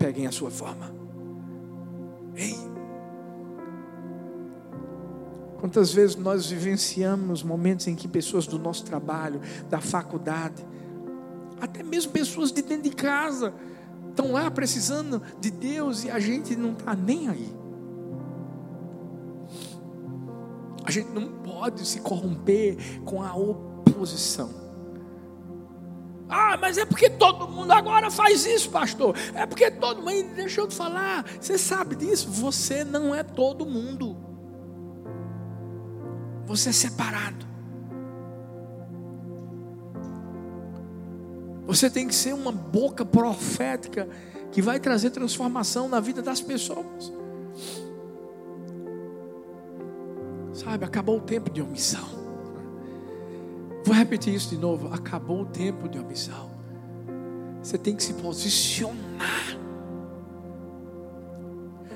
[0.00, 0.90] peguem a sua forma.
[2.34, 2.56] Ei!
[5.60, 10.66] Quantas vezes nós vivenciamos momentos em que pessoas do nosso trabalho, da faculdade,
[11.60, 13.52] até mesmo pessoas de dentro de casa,
[14.08, 17.54] estão lá precisando de Deus e a gente não está nem aí.
[20.86, 24.59] A gente não pode se corromper com a oposição.
[26.30, 29.16] Ah, mas é porque todo mundo agora faz isso, pastor.
[29.34, 30.34] É porque todo mundo.
[30.36, 31.24] Deixa eu te falar.
[31.40, 32.30] Você sabe disso?
[32.30, 34.16] Você não é todo mundo.
[36.46, 37.44] Você é separado.
[41.66, 44.08] Você tem que ser uma boca profética
[44.52, 47.12] que vai trazer transformação na vida das pessoas.
[50.52, 52.19] Sabe, acabou o tempo de omissão.
[53.90, 54.86] Vou repetir isso de novo.
[54.94, 56.48] Acabou o tempo de omissão.
[57.60, 59.58] Você tem que se posicionar.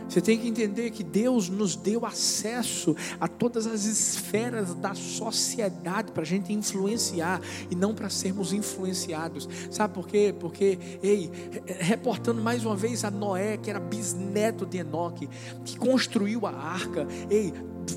[0.08, 6.10] Você tem que entender que Deus nos deu acesso a todas as esferas da sociedade
[6.10, 9.48] para a gente influenciar e não para sermos influenciados.
[9.70, 10.34] Sabe por quê?
[10.36, 11.30] Porque, ei,
[11.78, 15.28] reportando mais uma vez a Noé, que era bisneto de Enoque,
[15.64, 17.06] que construiu a arca.
[17.30, 17.54] Ei,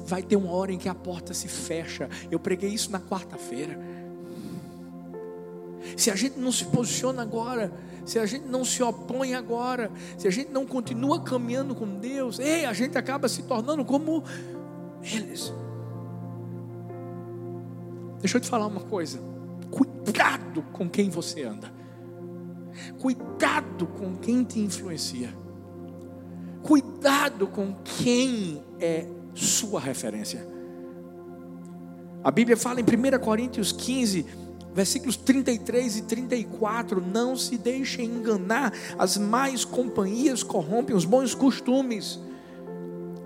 [0.07, 2.09] vai ter uma hora em que a porta se fecha.
[2.29, 3.79] Eu preguei isso na quarta-feira.
[5.95, 7.71] Se a gente não se posiciona agora,
[8.05, 12.39] se a gente não se opõe agora, se a gente não continua caminhando com Deus,
[12.39, 14.23] ei, a gente acaba se tornando como
[15.01, 15.53] eles.
[18.19, 19.19] Deixa eu te falar uma coisa.
[19.69, 21.71] Cuidado com quem você anda.
[22.99, 25.33] Cuidado com quem te influencia.
[26.63, 30.45] Cuidado com quem é sua referência.
[32.23, 34.25] A Bíblia fala em 1 Coríntios 15,
[34.73, 42.19] versículos 33 e 34: Não se deixem enganar, as más companhias corrompem os bons costumes.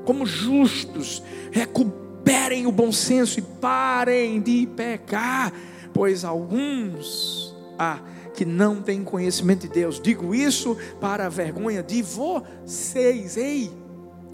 [0.05, 5.53] Como justos, recuperem o bom senso e parem de pecar,
[5.93, 7.99] pois alguns há
[8.33, 9.99] que não têm conhecimento de Deus.
[9.99, 13.37] Digo isso para a vergonha de vocês.
[13.37, 13.71] Ei,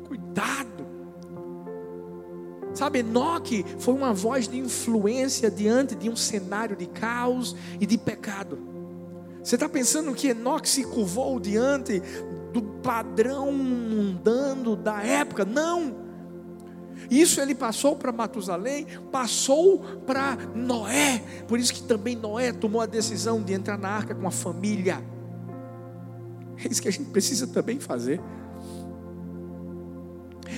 [0.07, 0.76] cuidado
[2.77, 7.97] Sabe, Enoque foi uma voz de influência diante de um cenário de caos e de
[7.97, 8.59] pecado.
[9.43, 11.99] Você está pensando que Enoque se curvou diante
[12.53, 15.43] do padrão mundano da época?
[15.43, 15.95] Não.
[17.09, 21.23] Isso ele passou para Matusalém, passou para Noé.
[21.47, 25.03] Por isso que também Noé tomou a decisão de entrar na arca com a família.
[26.63, 28.21] É isso que a gente precisa também fazer.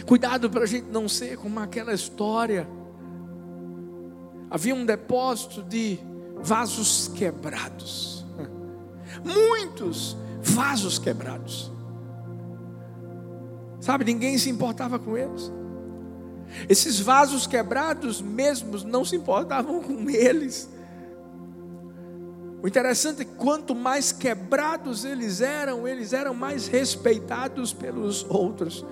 [0.05, 2.67] Cuidado para a gente não ser como aquela história.
[4.49, 5.99] Havia um depósito de
[6.41, 8.25] vasos quebrados.
[9.23, 11.71] Muitos vasos quebrados.
[13.79, 15.51] Sabe, ninguém se importava com eles.
[16.67, 20.69] Esses vasos quebrados mesmos não se importavam com eles.
[22.61, 28.85] O interessante é que quanto mais quebrados eles eram, eles eram mais respeitados pelos outros.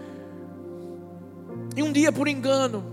[1.78, 2.84] E um dia, por engano,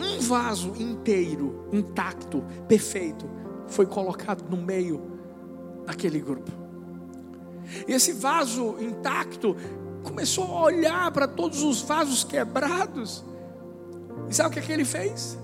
[0.00, 3.28] um vaso inteiro, intacto, perfeito,
[3.66, 5.02] foi colocado no meio
[5.84, 6.52] daquele grupo.
[7.88, 9.56] E esse vaso intacto
[10.04, 13.24] começou a olhar para todos os vasos quebrados.
[14.28, 15.36] E sabe o que, é que ele fez?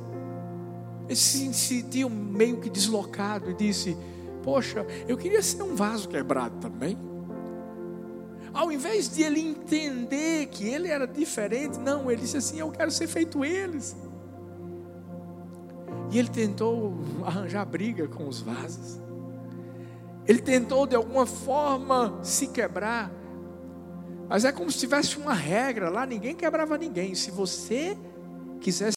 [1.07, 3.97] Ele se sentiu meio que deslocado e disse:
[4.45, 7.08] Poxa, eu queria ser um vaso quebrado também.
[8.53, 12.91] Ao invés de ele entender que ele era diferente, não, ele disse assim: Eu quero
[12.91, 13.97] ser feito eles.
[16.11, 16.95] E ele tentou
[17.25, 19.01] arranjar briga com os vasos.
[20.27, 23.11] Ele tentou de alguma forma se quebrar.
[24.29, 27.15] Mas é como se tivesse uma regra lá, ninguém quebrava ninguém.
[27.15, 27.97] Se você
[28.61, 28.97] quisesse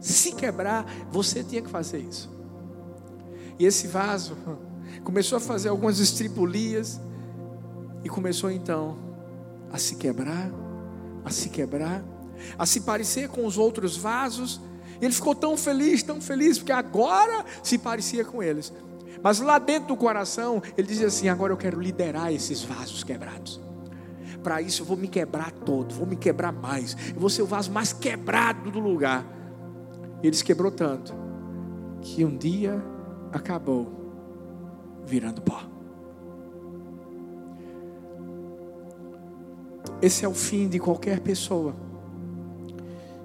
[0.00, 2.30] se quebrar, você tinha que fazer isso.
[3.58, 4.36] E esse vaso
[5.04, 7.00] começou a fazer algumas estripulias
[8.06, 8.96] e começou então
[9.72, 10.50] a se quebrar,
[11.24, 12.04] a se quebrar,
[12.56, 14.60] a se parecer com os outros vasos.
[15.00, 18.72] E ele ficou tão feliz, tão feliz, porque agora se parecia com eles.
[19.22, 23.60] Mas lá dentro do coração, ele dizia assim: agora eu quero liderar esses vasos quebrados
[24.46, 26.96] para isso eu vou me quebrar todo, vou me quebrar mais.
[27.12, 29.26] Eu vou ser o vaso mais quebrado do lugar.
[30.22, 31.12] E ele se quebrou tanto
[32.00, 32.80] que um dia
[33.32, 33.90] acabou
[35.04, 35.75] virando pó.
[40.00, 41.74] Esse é o fim de qualquer pessoa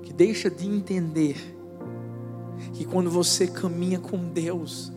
[0.02, 1.36] que deixa de entender
[2.74, 4.92] que quando você caminha com Deus,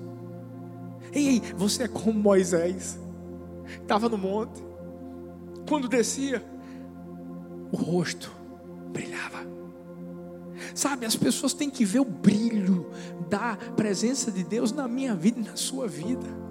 [1.12, 2.98] ei, você é como Moisés,
[3.80, 4.62] estava no monte,
[5.68, 6.44] quando descia,
[7.72, 8.30] o rosto
[8.92, 9.44] brilhava.
[10.74, 12.90] Sabe, as pessoas têm que ver o brilho
[13.28, 16.43] da presença de Deus na minha vida e na sua vida.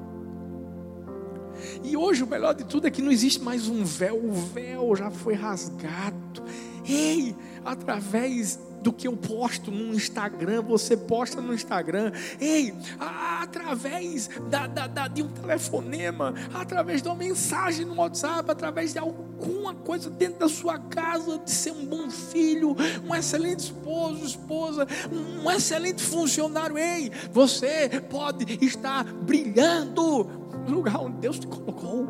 [1.84, 4.96] E hoje o melhor de tudo é que não existe mais um véu, o véu
[4.96, 6.44] já foi rasgado.
[6.86, 12.12] Ei, através do que eu posto no Instagram, você posta no Instagram.
[12.40, 18.92] Ei, através da, da, da, de um telefonema, através de uma mensagem no WhatsApp, através
[18.92, 22.76] de alguma coisa dentro da sua casa, de ser um bom filho,
[23.08, 26.78] um excelente esposo, esposa, um excelente funcionário.
[26.78, 32.08] Ei, você pode estar brilhando no lugar onde Deus te colocou.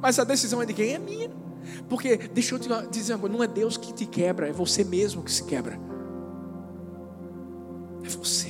[0.00, 0.94] Mas a decisão é de quem?
[0.94, 1.30] É minha.
[1.88, 5.30] Porque, deixa eu te dizer não é Deus que te quebra, é você mesmo que
[5.30, 5.78] se quebra.
[8.04, 8.48] É você.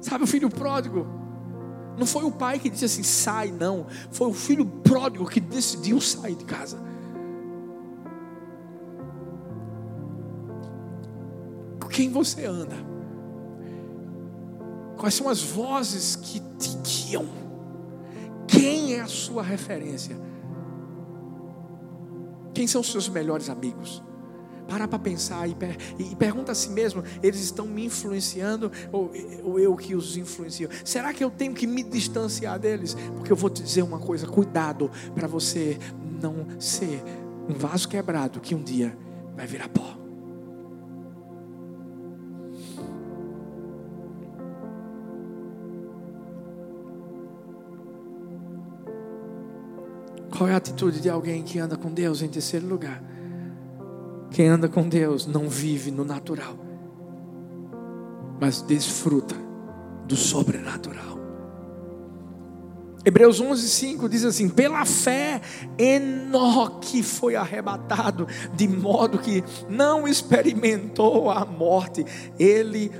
[0.00, 1.06] Sabe o filho pródigo?
[1.96, 3.86] Não foi o pai que disse assim, sai, não.
[4.10, 6.78] Foi o filho pródigo que decidiu sair de casa.
[11.80, 12.91] Com quem você anda?
[14.96, 17.26] Quais são as vozes que te guiam?
[18.46, 20.16] Quem é a sua referência?
[22.54, 24.02] Quem são os seus melhores amigos?
[24.68, 29.10] Para para pensar e, per e, pergunta a si mesmo: eles estão me influenciando ou,
[29.42, 30.68] ou eu que os influencio?
[30.84, 32.94] Será que eu tenho que me distanciar deles?
[33.16, 35.78] Porque eu vou te dizer uma coisa: cuidado para você
[36.22, 37.02] não ser
[37.48, 38.96] um vaso quebrado que um dia
[39.34, 40.01] vai virar pó.
[50.42, 53.00] Qual é a atitude de alguém que anda com Deus em terceiro lugar?
[54.28, 56.56] Quem anda com Deus não vive no natural,
[58.40, 59.36] mas desfruta
[60.04, 61.16] do sobrenatural.
[63.04, 65.40] Hebreus 11:5 diz assim: pela fé,
[65.78, 72.04] Enoque foi arrebatado, de modo que não experimentou a morte.
[72.36, 72.90] Ele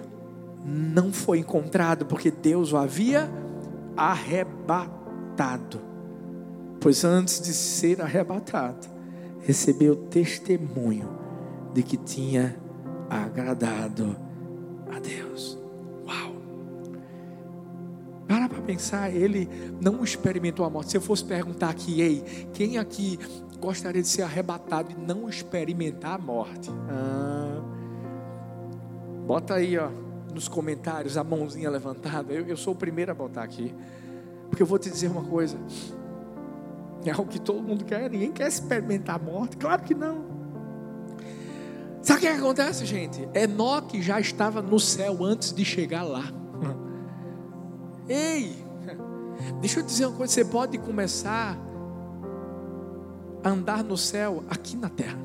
[0.65, 3.29] não foi encontrado, porque Deus o havia
[3.97, 5.91] arrebatado
[6.83, 8.89] pois antes de ser arrebatado,
[9.41, 11.09] recebeu testemunho
[11.73, 12.57] de que tinha
[13.09, 14.17] agradado
[14.91, 15.57] a Deus.
[16.05, 16.35] Uau!
[18.27, 19.49] Para para pensar, ele
[19.81, 20.91] não experimentou a morte.
[20.91, 23.17] Se eu fosse perguntar aqui, ei, quem aqui
[23.61, 26.69] gostaria de ser arrebatado e não experimentar a morte?
[26.91, 27.63] Ah,
[29.25, 29.89] bota aí, ó,
[30.35, 32.33] nos comentários a mãozinha levantada.
[32.33, 33.73] Eu, eu sou o primeiro a botar aqui,
[34.51, 35.57] porque eu vou te dizer uma coisa
[37.05, 40.33] É algo que todo mundo quer, ninguém quer experimentar a morte, claro que não.
[42.01, 43.29] Sabe o que acontece, gente?
[43.33, 46.25] Enoque já estava no céu antes de chegar lá.
[48.09, 48.57] Ei,
[49.61, 51.57] deixa eu dizer uma coisa: você pode começar
[53.43, 55.19] a andar no céu aqui na terra.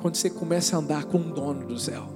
[0.00, 2.06] Quando você começa a andar com o dono do céu.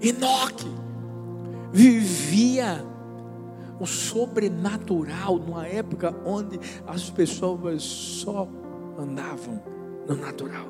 [0.00, 0.70] Enoque
[1.72, 2.84] vivia
[3.78, 8.48] o sobrenatural numa época onde as pessoas só
[8.98, 9.62] andavam
[10.08, 10.66] no natural.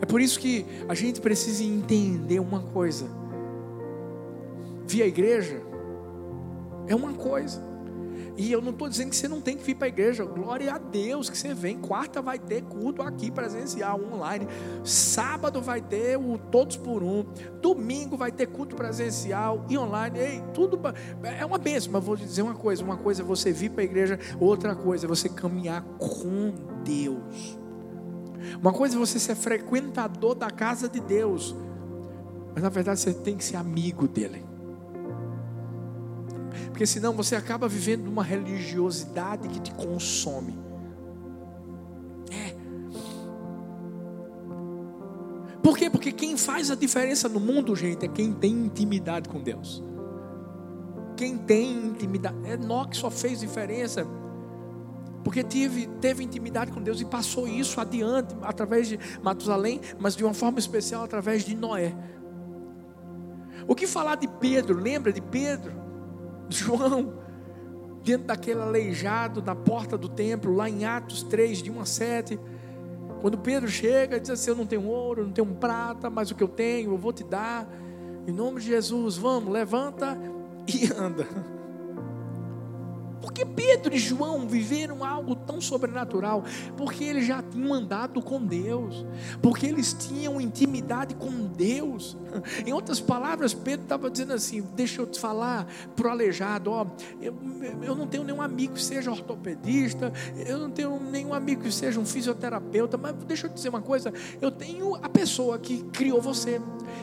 [0.00, 3.06] É por isso que a gente precisa entender uma coisa.
[4.86, 5.62] Via a igreja
[6.86, 7.75] é uma coisa.
[8.36, 10.24] E eu não estou dizendo que você não tem que vir para a igreja.
[10.24, 11.78] Glória a Deus que você vem.
[11.78, 14.46] Quarta vai ter culto aqui presencial, online.
[14.84, 17.24] Sábado vai ter o todos por um.
[17.60, 20.18] Domingo vai ter culto presencial e online.
[20.18, 20.78] Ei, tudo
[21.22, 21.92] é uma bênção.
[21.92, 25.06] Mas vou dizer uma coisa: uma coisa é você vir para a igreja, outra coisa
[25.06, 26.52] é você caminhar com
[26.84, 27.58] Deus.
[28.60, 31.54] Uma coisa é você ser frequentador da casa de Deus.
[32.54, 34.55] Mas na verdade você tem que ser amigo dele.
[36.76, 40.58] Porque senão você acaba vivendo uma religiosidade que te consome.
[42.30, 42.54] É.
[45.62, 45.88] Por quê?
[45.88, 49.82] Porque quem faz a diferença no mundo, gente, é quem tem intimidade com Deus.
[51.16, 52.36] Quem tem intimidade.
[52.44, 54.06] É Enoque só fez diferença.
[55.24, 60.22] Porque teve, teve intimidade com Deus e passou isso adiante, através de Matusalém, mas de
[60.22, 61.96] uma forma especial através de Noé.
[63.66, 64.78] O que falar de Pedro?
[64.78, 65.85] Lembra de Pedro?
[66.50, 67.14] João,
[68.02, 72.40] dentro daquele aleijado na porta do templo, lá em Atos 3, de 1 a 7.
[73.20, 76.42] Quando Pedro chega, diz assim: Eu não tenho ouro, não tenho prata, mas o que
[76.42, 77.68] eu tenho eu vou te dar.
[78.26, 80.18] Em nome de Jesus, vamos, levanta
[80.66, 81.26] e anda.
[83.26, 86.44] Por que Pedro e João viveram algo tão sobrenatural?
[86.76, 89.04] Porque eles já tinham andado com Deus,
[89.42, 92.16] porque eles tinham intimidade com Deus.
[92.64, 95.66] Em outras palavras, Pedro estava dizendo assim: Deixa eu te falar
[95.96, 96.86] para o aleijado, ó,
[97.20, 97.34] eu,
[97.82, 100.12] eu não tenho nenhum amigo que seja ortopedista,
[100.46, 103.82] eu não tenho nenhum amigo que seja um fisioterapeuta, mas deixa eu te dizer uma
[103.82, 106.60] coisa: eu tenho a pessoa que criou você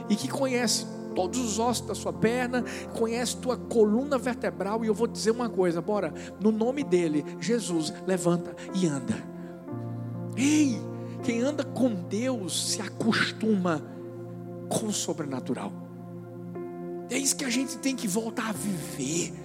[0.10, 2.64] e que conhece todos os ossos da sua perna,
[2.98, 4.84] conhece tua coluna vertebral.
[4.84, 9.16] E eu vou dizer uma coisa: bora, no nome dele, Jesus, levanta e anda.
[10.36, 10.80] Ei,
[11.24, 13.84] quem anda com Deus se acostuma
[14.70, 15.72] com o sobrenatural.
[17.10, 19.43] É isso que a gente tem que voltar a viver.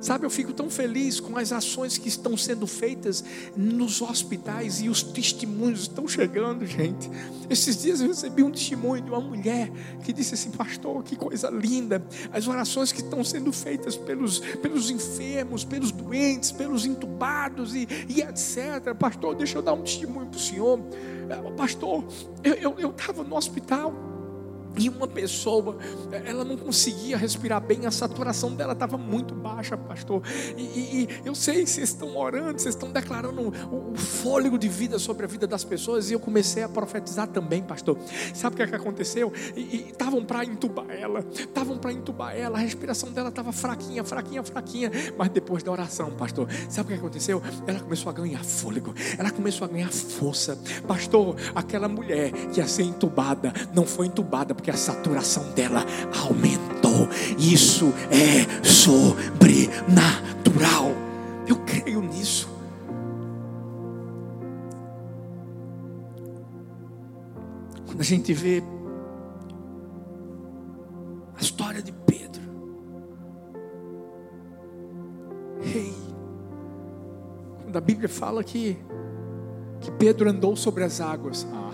[0.00, 3.22] Sabe, eu fico tão feliz com as ações que estão sendo feitas
[3.54, 7.10] nos hospitais e os testemunhos estão chegando, gente.
[7.50, 9.70] Esses dias eu recebi um testemunho de uma mulher
[10.02, 12.02] que disse assim: Pastor, que coisa linda.
[12.32, 18.22] As orações que estão sendo feitas pelos, pelos enfermos, pelos doentes, pelos entubados e, e
[18.22, 18.94] etc.
[18.98, 20.80] Pastor, deixa eu dar um testemunho para o senhor.
[21.56, 22.04] Pastor,
[22.42, 24.09] eu estava no hospital.
[24.76, 25.76] E uma pessoa,
[26.24, 30.22] ela não conseguia respirar bem, a saturação dela estava muito baixa, pastor.
[30.56, 34.68] E, e, e, eu sei vocês estão orando, vocês estão declarando o, o, fôlego de
[34.68, 37.98] vida sobre a vida das pessoas, e eu comecei a profetizar também, pastor.
[38.34, 39.32] Sabe o que, é que aconteceu?
[39.56, 44.42] E estavam para entubar ela, estavam para entubar ela, a respiração dela estava fraquinha, fraquinha,
[44.42, 44.90] fraquinha.
[45.16, 47.42] Mas depois da oração, pastor, sabe o que aconteceu?
[47.66, 50.58] Ela começou a ganhar fôlego, ela começou a ganhar força.
[50.86, 55.86] Pastor, aquela mulher que ia ser entubada, não foi entubada porque a saturação dela
[56.22, 57.08] aumentou.
[57.38, 60.92] Isso é sobrenatural.
[61.48, 62.46] Eu creio nisso.
[67.86, 68.62] Quando a gente vê
[71.34, 72.20] a história de Pedro,
[75.62, 75.94] Ei,
[77.62, 78.76] quando a Bíblia fala que,
[79.80, 81.70] que Pedro andou sobre as águas, ah,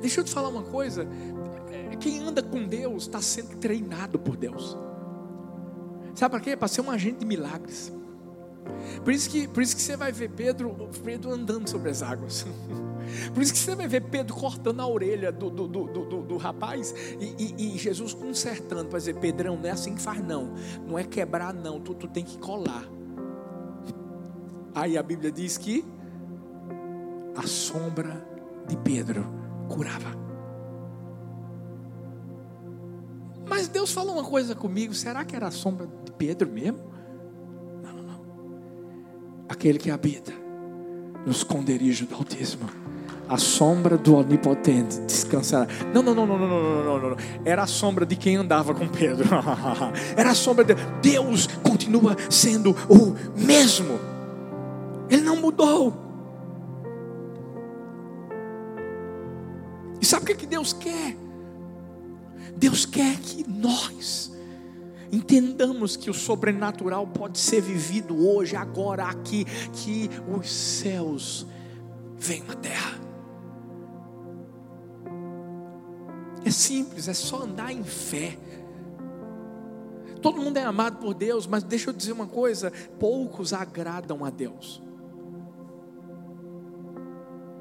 [0.00, 1.06] Deixa eu te falar uma coisa:
[2.00, 4.76] quem anda com Deus está sendo treinado por Deus.
[6.14, 6.56] Sabe para quê?
[6.56, 7.92] Para ser um agente de milagres.
[9.04, 12.46] Por isso, que, por isso que você vai ver Pedro, Pedro andando sobre as águas.
[13.32, 16.36] Por isso que você vai ver Pedro cortando a orelha do, do, do, do, do
[16.36, 20.54] rapaz e, e, e, Jesus consertando para dizer: Pedrão, não é assim que faz, não.
[20.84, 21.78] Não é quebrar, não.
[21.78, 22.84] Tu, tu tem que colar.
[24.74, 25.84] Aí a Bíblia diz que
[27.36, 28.26] a sombra
[28.66, 29.24] de Pedro
[29.68, 30.16] curava.
[33.48, 36.92] Mas Deus falou uma coisa comigo: será que era a sombra de Pedro mesmo?
[37.82, 38.20] Não, não, não.
[39.48, 40.32] Aquele que habita
[41.24, 42.68] no esconderijo do Altíssimo
[43.28, 45.66] a sombra do onipotente descansará.
[45.92, 47.16] Não, não, não, não, não, não, não, não, não.
[47.44, 49.28] Era a sombra de quem andava com Pedro.
[50.16, 53.98] Era a sombra de Deus continua sendo o mesmo.
[55.10, 56.05] Ele não mudou.
[60.66, 61.16] Deus quer?
[62.56, 64.32] Deus quer que nós
[65.12, 71.46] entendamos que o sobrenatural pode ser vivido hoje, agora, aqui, que os céus
[72.16, 72.98] vêm na terra.
[76.44, 78.36] É simples, é só andar em fé.
[80.20, 84.30] Todo mundo é amado por Deus, mas deixa eu dizer uma coisa: poucos agradam a
[84.30, 84.82] Deus.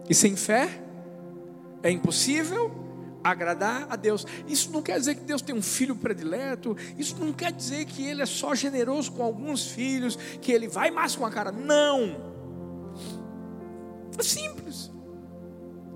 [0.09, 0.81] E sem fé
[1.83, 2.84] é impossível
[3.25, 4.25] agradar a Deus.
[4.47, 8.05] Isso não quer dizer que Deus tem um filho predileto, isso não quer dizer que
[8.05, 11.51] Ele é só generoso com alguns filhos, que Ele vai mais com a cara.
[11.51, 12.33] Não.
[14.17, 14.91] É simples.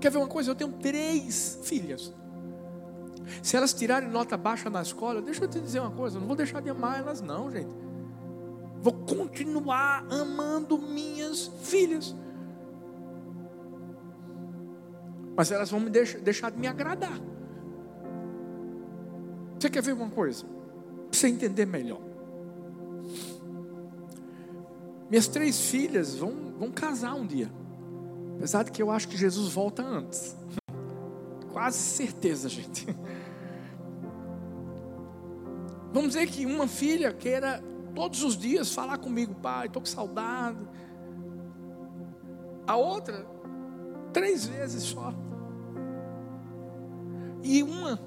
[0.00, 0.50] Quer ver uma coisa?
[0.50, 2.12] Eu tenho três filhas.
[3.42, 6.26] Se elas tirarem nota baixa na escola, deixa eu te dizer uma coisa, eu não
[6.26, 7.70] vou deixar de amar elas, não, gente.
[8.82, 12.14] Vou continuar amando minhas filhas.
[15.36, 17.18] Mas elas vão me deixar, deixar de me agradar.
[19.58, 20.44] Você quer ver uma coisa?
[20.44, 22.00] Para você entender melhor.
[25.10, 27.50] Minhas três filhas vão, vão casar um dia.
[28.36, 30.36] Apesar de que eu acho que Jesus volta antes.
[31.52, 32.86] Quase certeza, gente.
[35.92, 37.62] Vamos dizer que uma filha queira
[37.94, 40.58] todos os dias falar comigo, pai, estou com saudade.
[42.66, 43.26] A outra,
[44.12, 45.14] três vezes só.
[47.42, 48.00] E uma,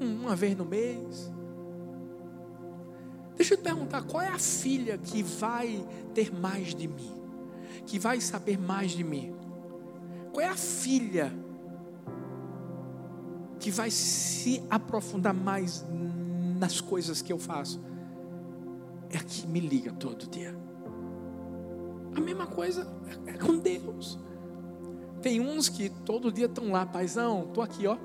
[0.00, 1.32] uma vez no mês.
[3.36, 7.12] Deixa eu te perguntar, qual é a filha que vai ter mais de mim?
[7.84, 9.34] Que vai saber mais de mim?
[10.32, 11.32] Qual é a filha
[13.58, 15.84] que vai se aprofundar mais
[16.58, 17.80] nas coisas que eu faço,
[19.10, 20.56] é a que me liga todo dia.
[22.16, 22.88] A mesma coisa
[23.26, 24.18] é com Deus.
[25.20, 27.98] Tem uns que todo dia estão lá, paizão, estou aqui, ó.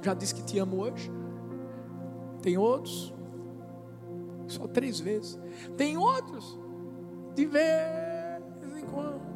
[0.00, 1.10] Já disse que te amo hoje.
[2.40, 3.12] Tem outros,
[4.46, 5.36] só três vezes.
[5.76, 6.56] Tem outros,
[7.34, 8.42] de vez
[8.78, 9.26] em quando.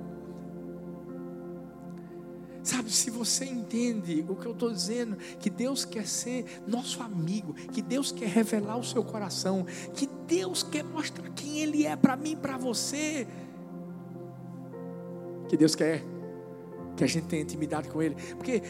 [2.62, 7.54] Sabe, se você entende o que eu estou dizendo, que Deus quer ser nosso amigo,
[7.54, 12.16] que Deus quer revelar o seu coração, que Deus quer mostrar quem Ele é para
[12.16, 13.26] mim e para você,
[15.52, 16.02] que Deus quer
[16.96, 18.62] que a gente tenha intimidade com Ele, porque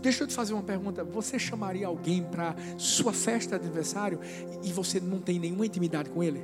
[0.00, 4.18] deixa eu te fazer uma pergunta: você chamaria alguém para sua festa de aniversário
[4.60, 6.42] e você não tem nenhuma intimidade com Ele?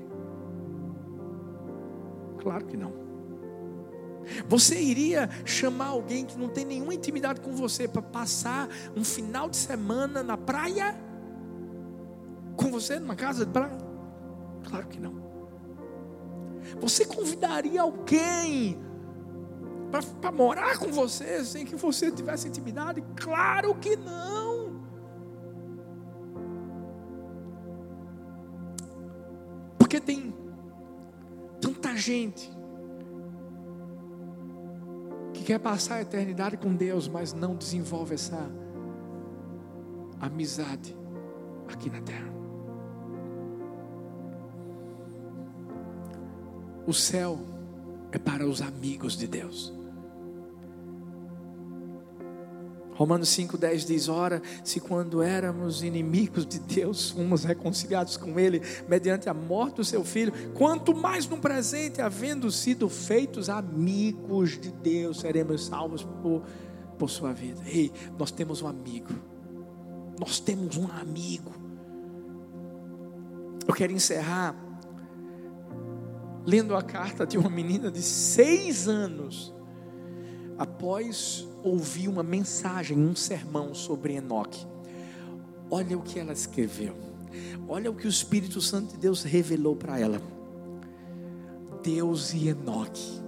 [2.38, 2.92] Claro que não.
[4.48, 9.50] Você iria chamar alguém que não tem nenhuma intimidade com você para passar um final
[9.50, 10.96] de semana na praia?
[12.54, 13.76] Com você, numa casa de praia?
[14.68, 15.20] Claro que não.
[16.80, 18.78] Você convidaria alguém
[19.90, 23.02] para morar com você sem que você tivesse intimidade?
[23.16, 24.80] Claro que não.
[29.78, 30.32] Porque tem
[31.60, 32.50] tanta gente
[35.34, 38.50] que quer passar a eternidade com Deus, mas não desenvolve essa
[40.20, 40.96] amizade
[41.66, 42.30] aqui na terra.
[46.86, 47.38] O céu
[48.12, 49.79] é para os amigos de Deus.
[53.00, 59.26] Romanos 5,10 diz: Ora, se quando éramos inimigos de Deus, fomos reconciliados com Ele mediante
[59.26, 65.20] a morte do seu filho, quanto mais no presente, havendo sido feitos amigos de Deus,
[65.20, 66.42] seremos salvos por,
[66.98, 67.62] por sua vida.
[67.64, 69.14] Ei, nós temos um amigo.
[70.18, 71.54] Nós temos um amigo.
[73.66, 74.54] Eu quero encerrar
[76.44, 79.54] lendo a carta de uma menina de seis anos,
[80.58, 84.66] após ouvi uma mensagem, um sermão sobre Enoque.
[85.70, 86.94] Olha o que ela escreveu.
[87.68, 90.20] Olha o que o Espírito Santo de Deus revelou para ela.
[91.82, 93.20] Deus e Enoque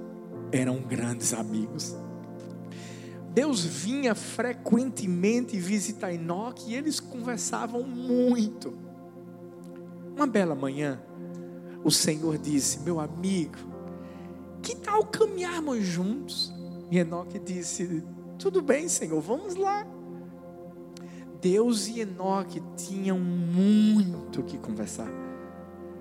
[0.51, 1.97] eram grandes amigos.
[3.33, 8.75] Deus vinha frequentemente visitar Enoque e eles conversavam muito.
[10.15, 11.01] Uma bela manhã,
[11.83, 13.57] o Senhor disse: Meu amigo,
[14.61, 16.53] que tal caminharmos juntos?
[16.91, 18.05] E Enoque disse:
[18.43, 19.87] tudo bem, Senhor, vamos lá.
[21.41, 25.09] Deus e Enoque tinham muito que conversar.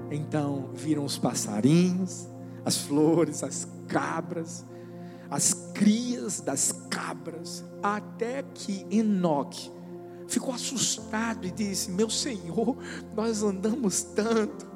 [0.10, 2.28] Então viram os passarinhos,
[2.66, 4.66] as flores, as cabras,
[5.30, 9.72] as crias das cabras, até que Enoque
[10.28, 12.76] ficou assustado e disse: Meu Senhor,
[13.16, 14.68] nós andamos tanto.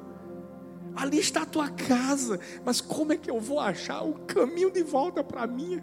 [0.94, 4.84] Ali está a tua casa, mas como é que eu vou achar o caminho de
[4.84, 5.82] volta para mim?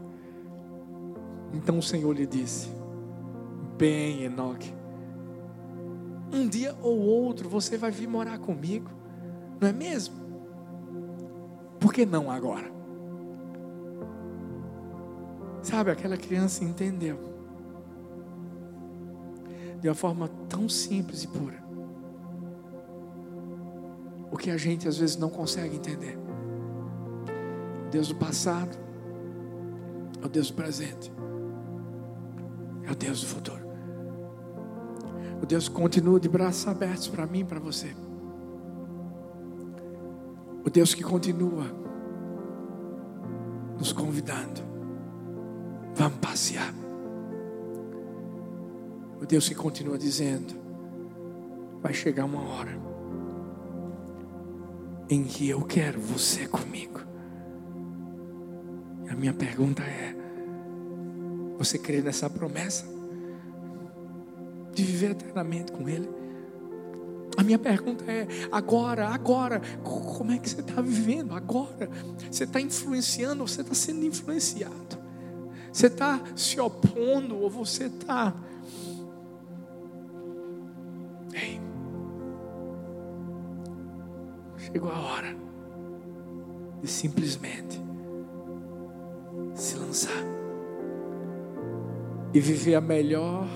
[1.54, 2.70] Então o Senhor lhe disse:
[3.78, 4.74] Bem, Enoque,
[6.32, 8.90] um dia ou outro você vai vir morar comigo,
[9.62, 10.16] não é mesmo?
[11.80, 12.72] Por que não agora?
[15.62, 17.18] Sabe, aquela criança entendeu.
[19.80, 21.62] De uma forma tão simples e pura.
[24.32, 26.18] O que a gente às vezes não consegue entender.
[27.92, 28.84] Deus do passado
[30.24, 31.12] o Deus do presente.
[32.86, 33.64] É o Deus do futuro.
[35.42, 37.94] O Deus continua de braços abertos para mim e para você.
[40.66, 41.66] O Deus que continua
[43.78, 44.62] nos convidando.
[45.96, 46.74] Vamos passear.
[49.22, 50.54] O Deus que continua dizendo:
[51.82, 52.72] vai chegar uma hora
[55.10, 57.02] em que eu quero você comigo.
[59.06, 60.16] E a minha pergunta é:
[61.58, 62.86] você crê nessa promessa?
[64.74, 66.10] De viver eternamente com Ele?
[67.38, 71.34] A minha pergunta é: agora, agora, como é que você está vivendo?
[71.34, 71.90] Agora,
[72.30, 75.02] você está influenciando ou você está sendo influenciado?
[75.72, 78.34] Você está se opondo ou você está.
[81.34, 81.60] Ei,
[84.58, 85.36] chegou a hora
[86.82, 87.82] de simplesmente
[89.56, 90.33] se lançar
[92.34, 93.48] e viver a melhor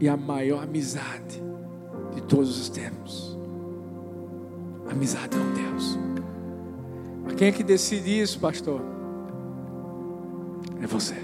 [0.00, 1.42] e a maior amizade
[2.14, 3.36] de todos os tempos.
[4.88, 5.98] Amizade com Deus.
[7.24, 8.80] Mas quem é que decide isso, pastor?
[10.80, 11.16] É você.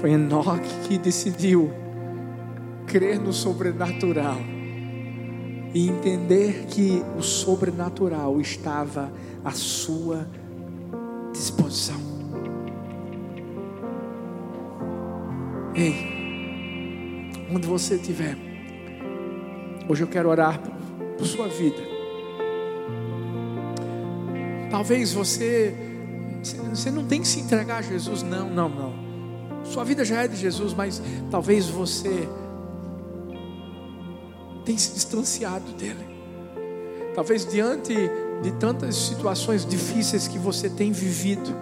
[0.00, 1.70] Foi Enoque que decidiu
[2.86, 4.38] crer no sobrenatural
[5.72, 9.10] e entender que o sobrenatural estava
[9.44, 10.26] à sua
[11.32, 12.11] disposição.
[15.74, 15.94] Ei,
[17.50, 18.36] onde você estiver.
[19.88, 20.60] Hoje eu quero orar
[21.16, 21.78] por sua vida.
[24.70, 25.74] Talvez você
[26.70, 29.64] você não tem que se entregar a Jesus, não, não, não.
[29.64, 31.00] Sua vida já é de Jesus, mas
[31.30, 32.28] talvez você
[34.64, 36.04] tenha se distanciado dele.
[37.14, 37.94] Talvez diante
[38.42, 41.54] de tantas situações difíceis que você tem vivido,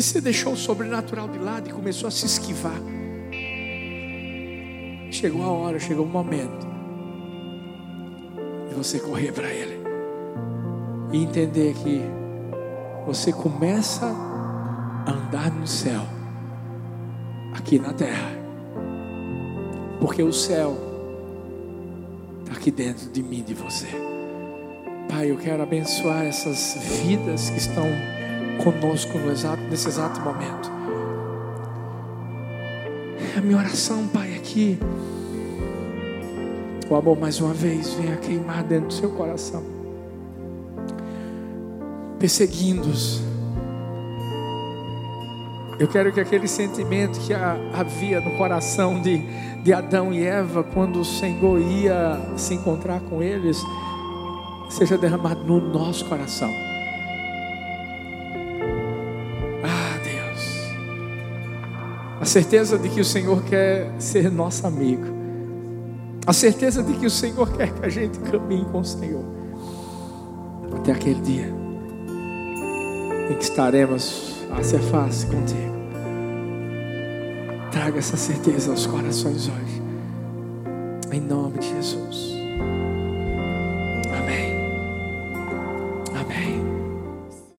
[0.00, 2.80] você deixou o sobrenatural de lado e começou a se esquivar.
[5.10, 6.66] Chegou a hora, chegou o momento
[8.68, 9.78] de você correr para Ele
[11.12, 12.00] e entender que
[13.06, 16.02] você começa a andar no céu,
[17.54, 18.30] aqui na terra,
[20.00, 20.76] porque o céu
[22.40, 23.88] está aqui dentro de mim, de você.
[25.08, 27.84] Pai, eu quero abençoar essas vidas que estão
[28.62, 30.70] conosco no exato, nesse exato momento.
[33.36, 34.78] A minha oração, Pai, aqui.
[36.88, 39.62] O amor mais uma vez venha queimar dentro do seu coração,
[42.18, 43.22] perseguindo-os.
[45.78, 49.22] Eu quero que aquele sentimento que havia no coração de,
[49.62, 53.58] de Adão e Eva, quando o Senhor ia se encontrar com eles,
[54.68, 56.71] seja derramado no nosso coração.
[62.22, 65.06] A certeza de que o Senhor quer ser nosso amigo.
[66.24, 69.24] A certeza de que o Senhor quer que a gente caminhe com o Senhor.
[70.72, 71.52] Até aquele dia
[73.28, 75.72] em que estaremos face a face contigo.
[77.72, 79.82] Traga essa certeza aos corações hoje.
[81.10, 82.31] Em nome de Jesus.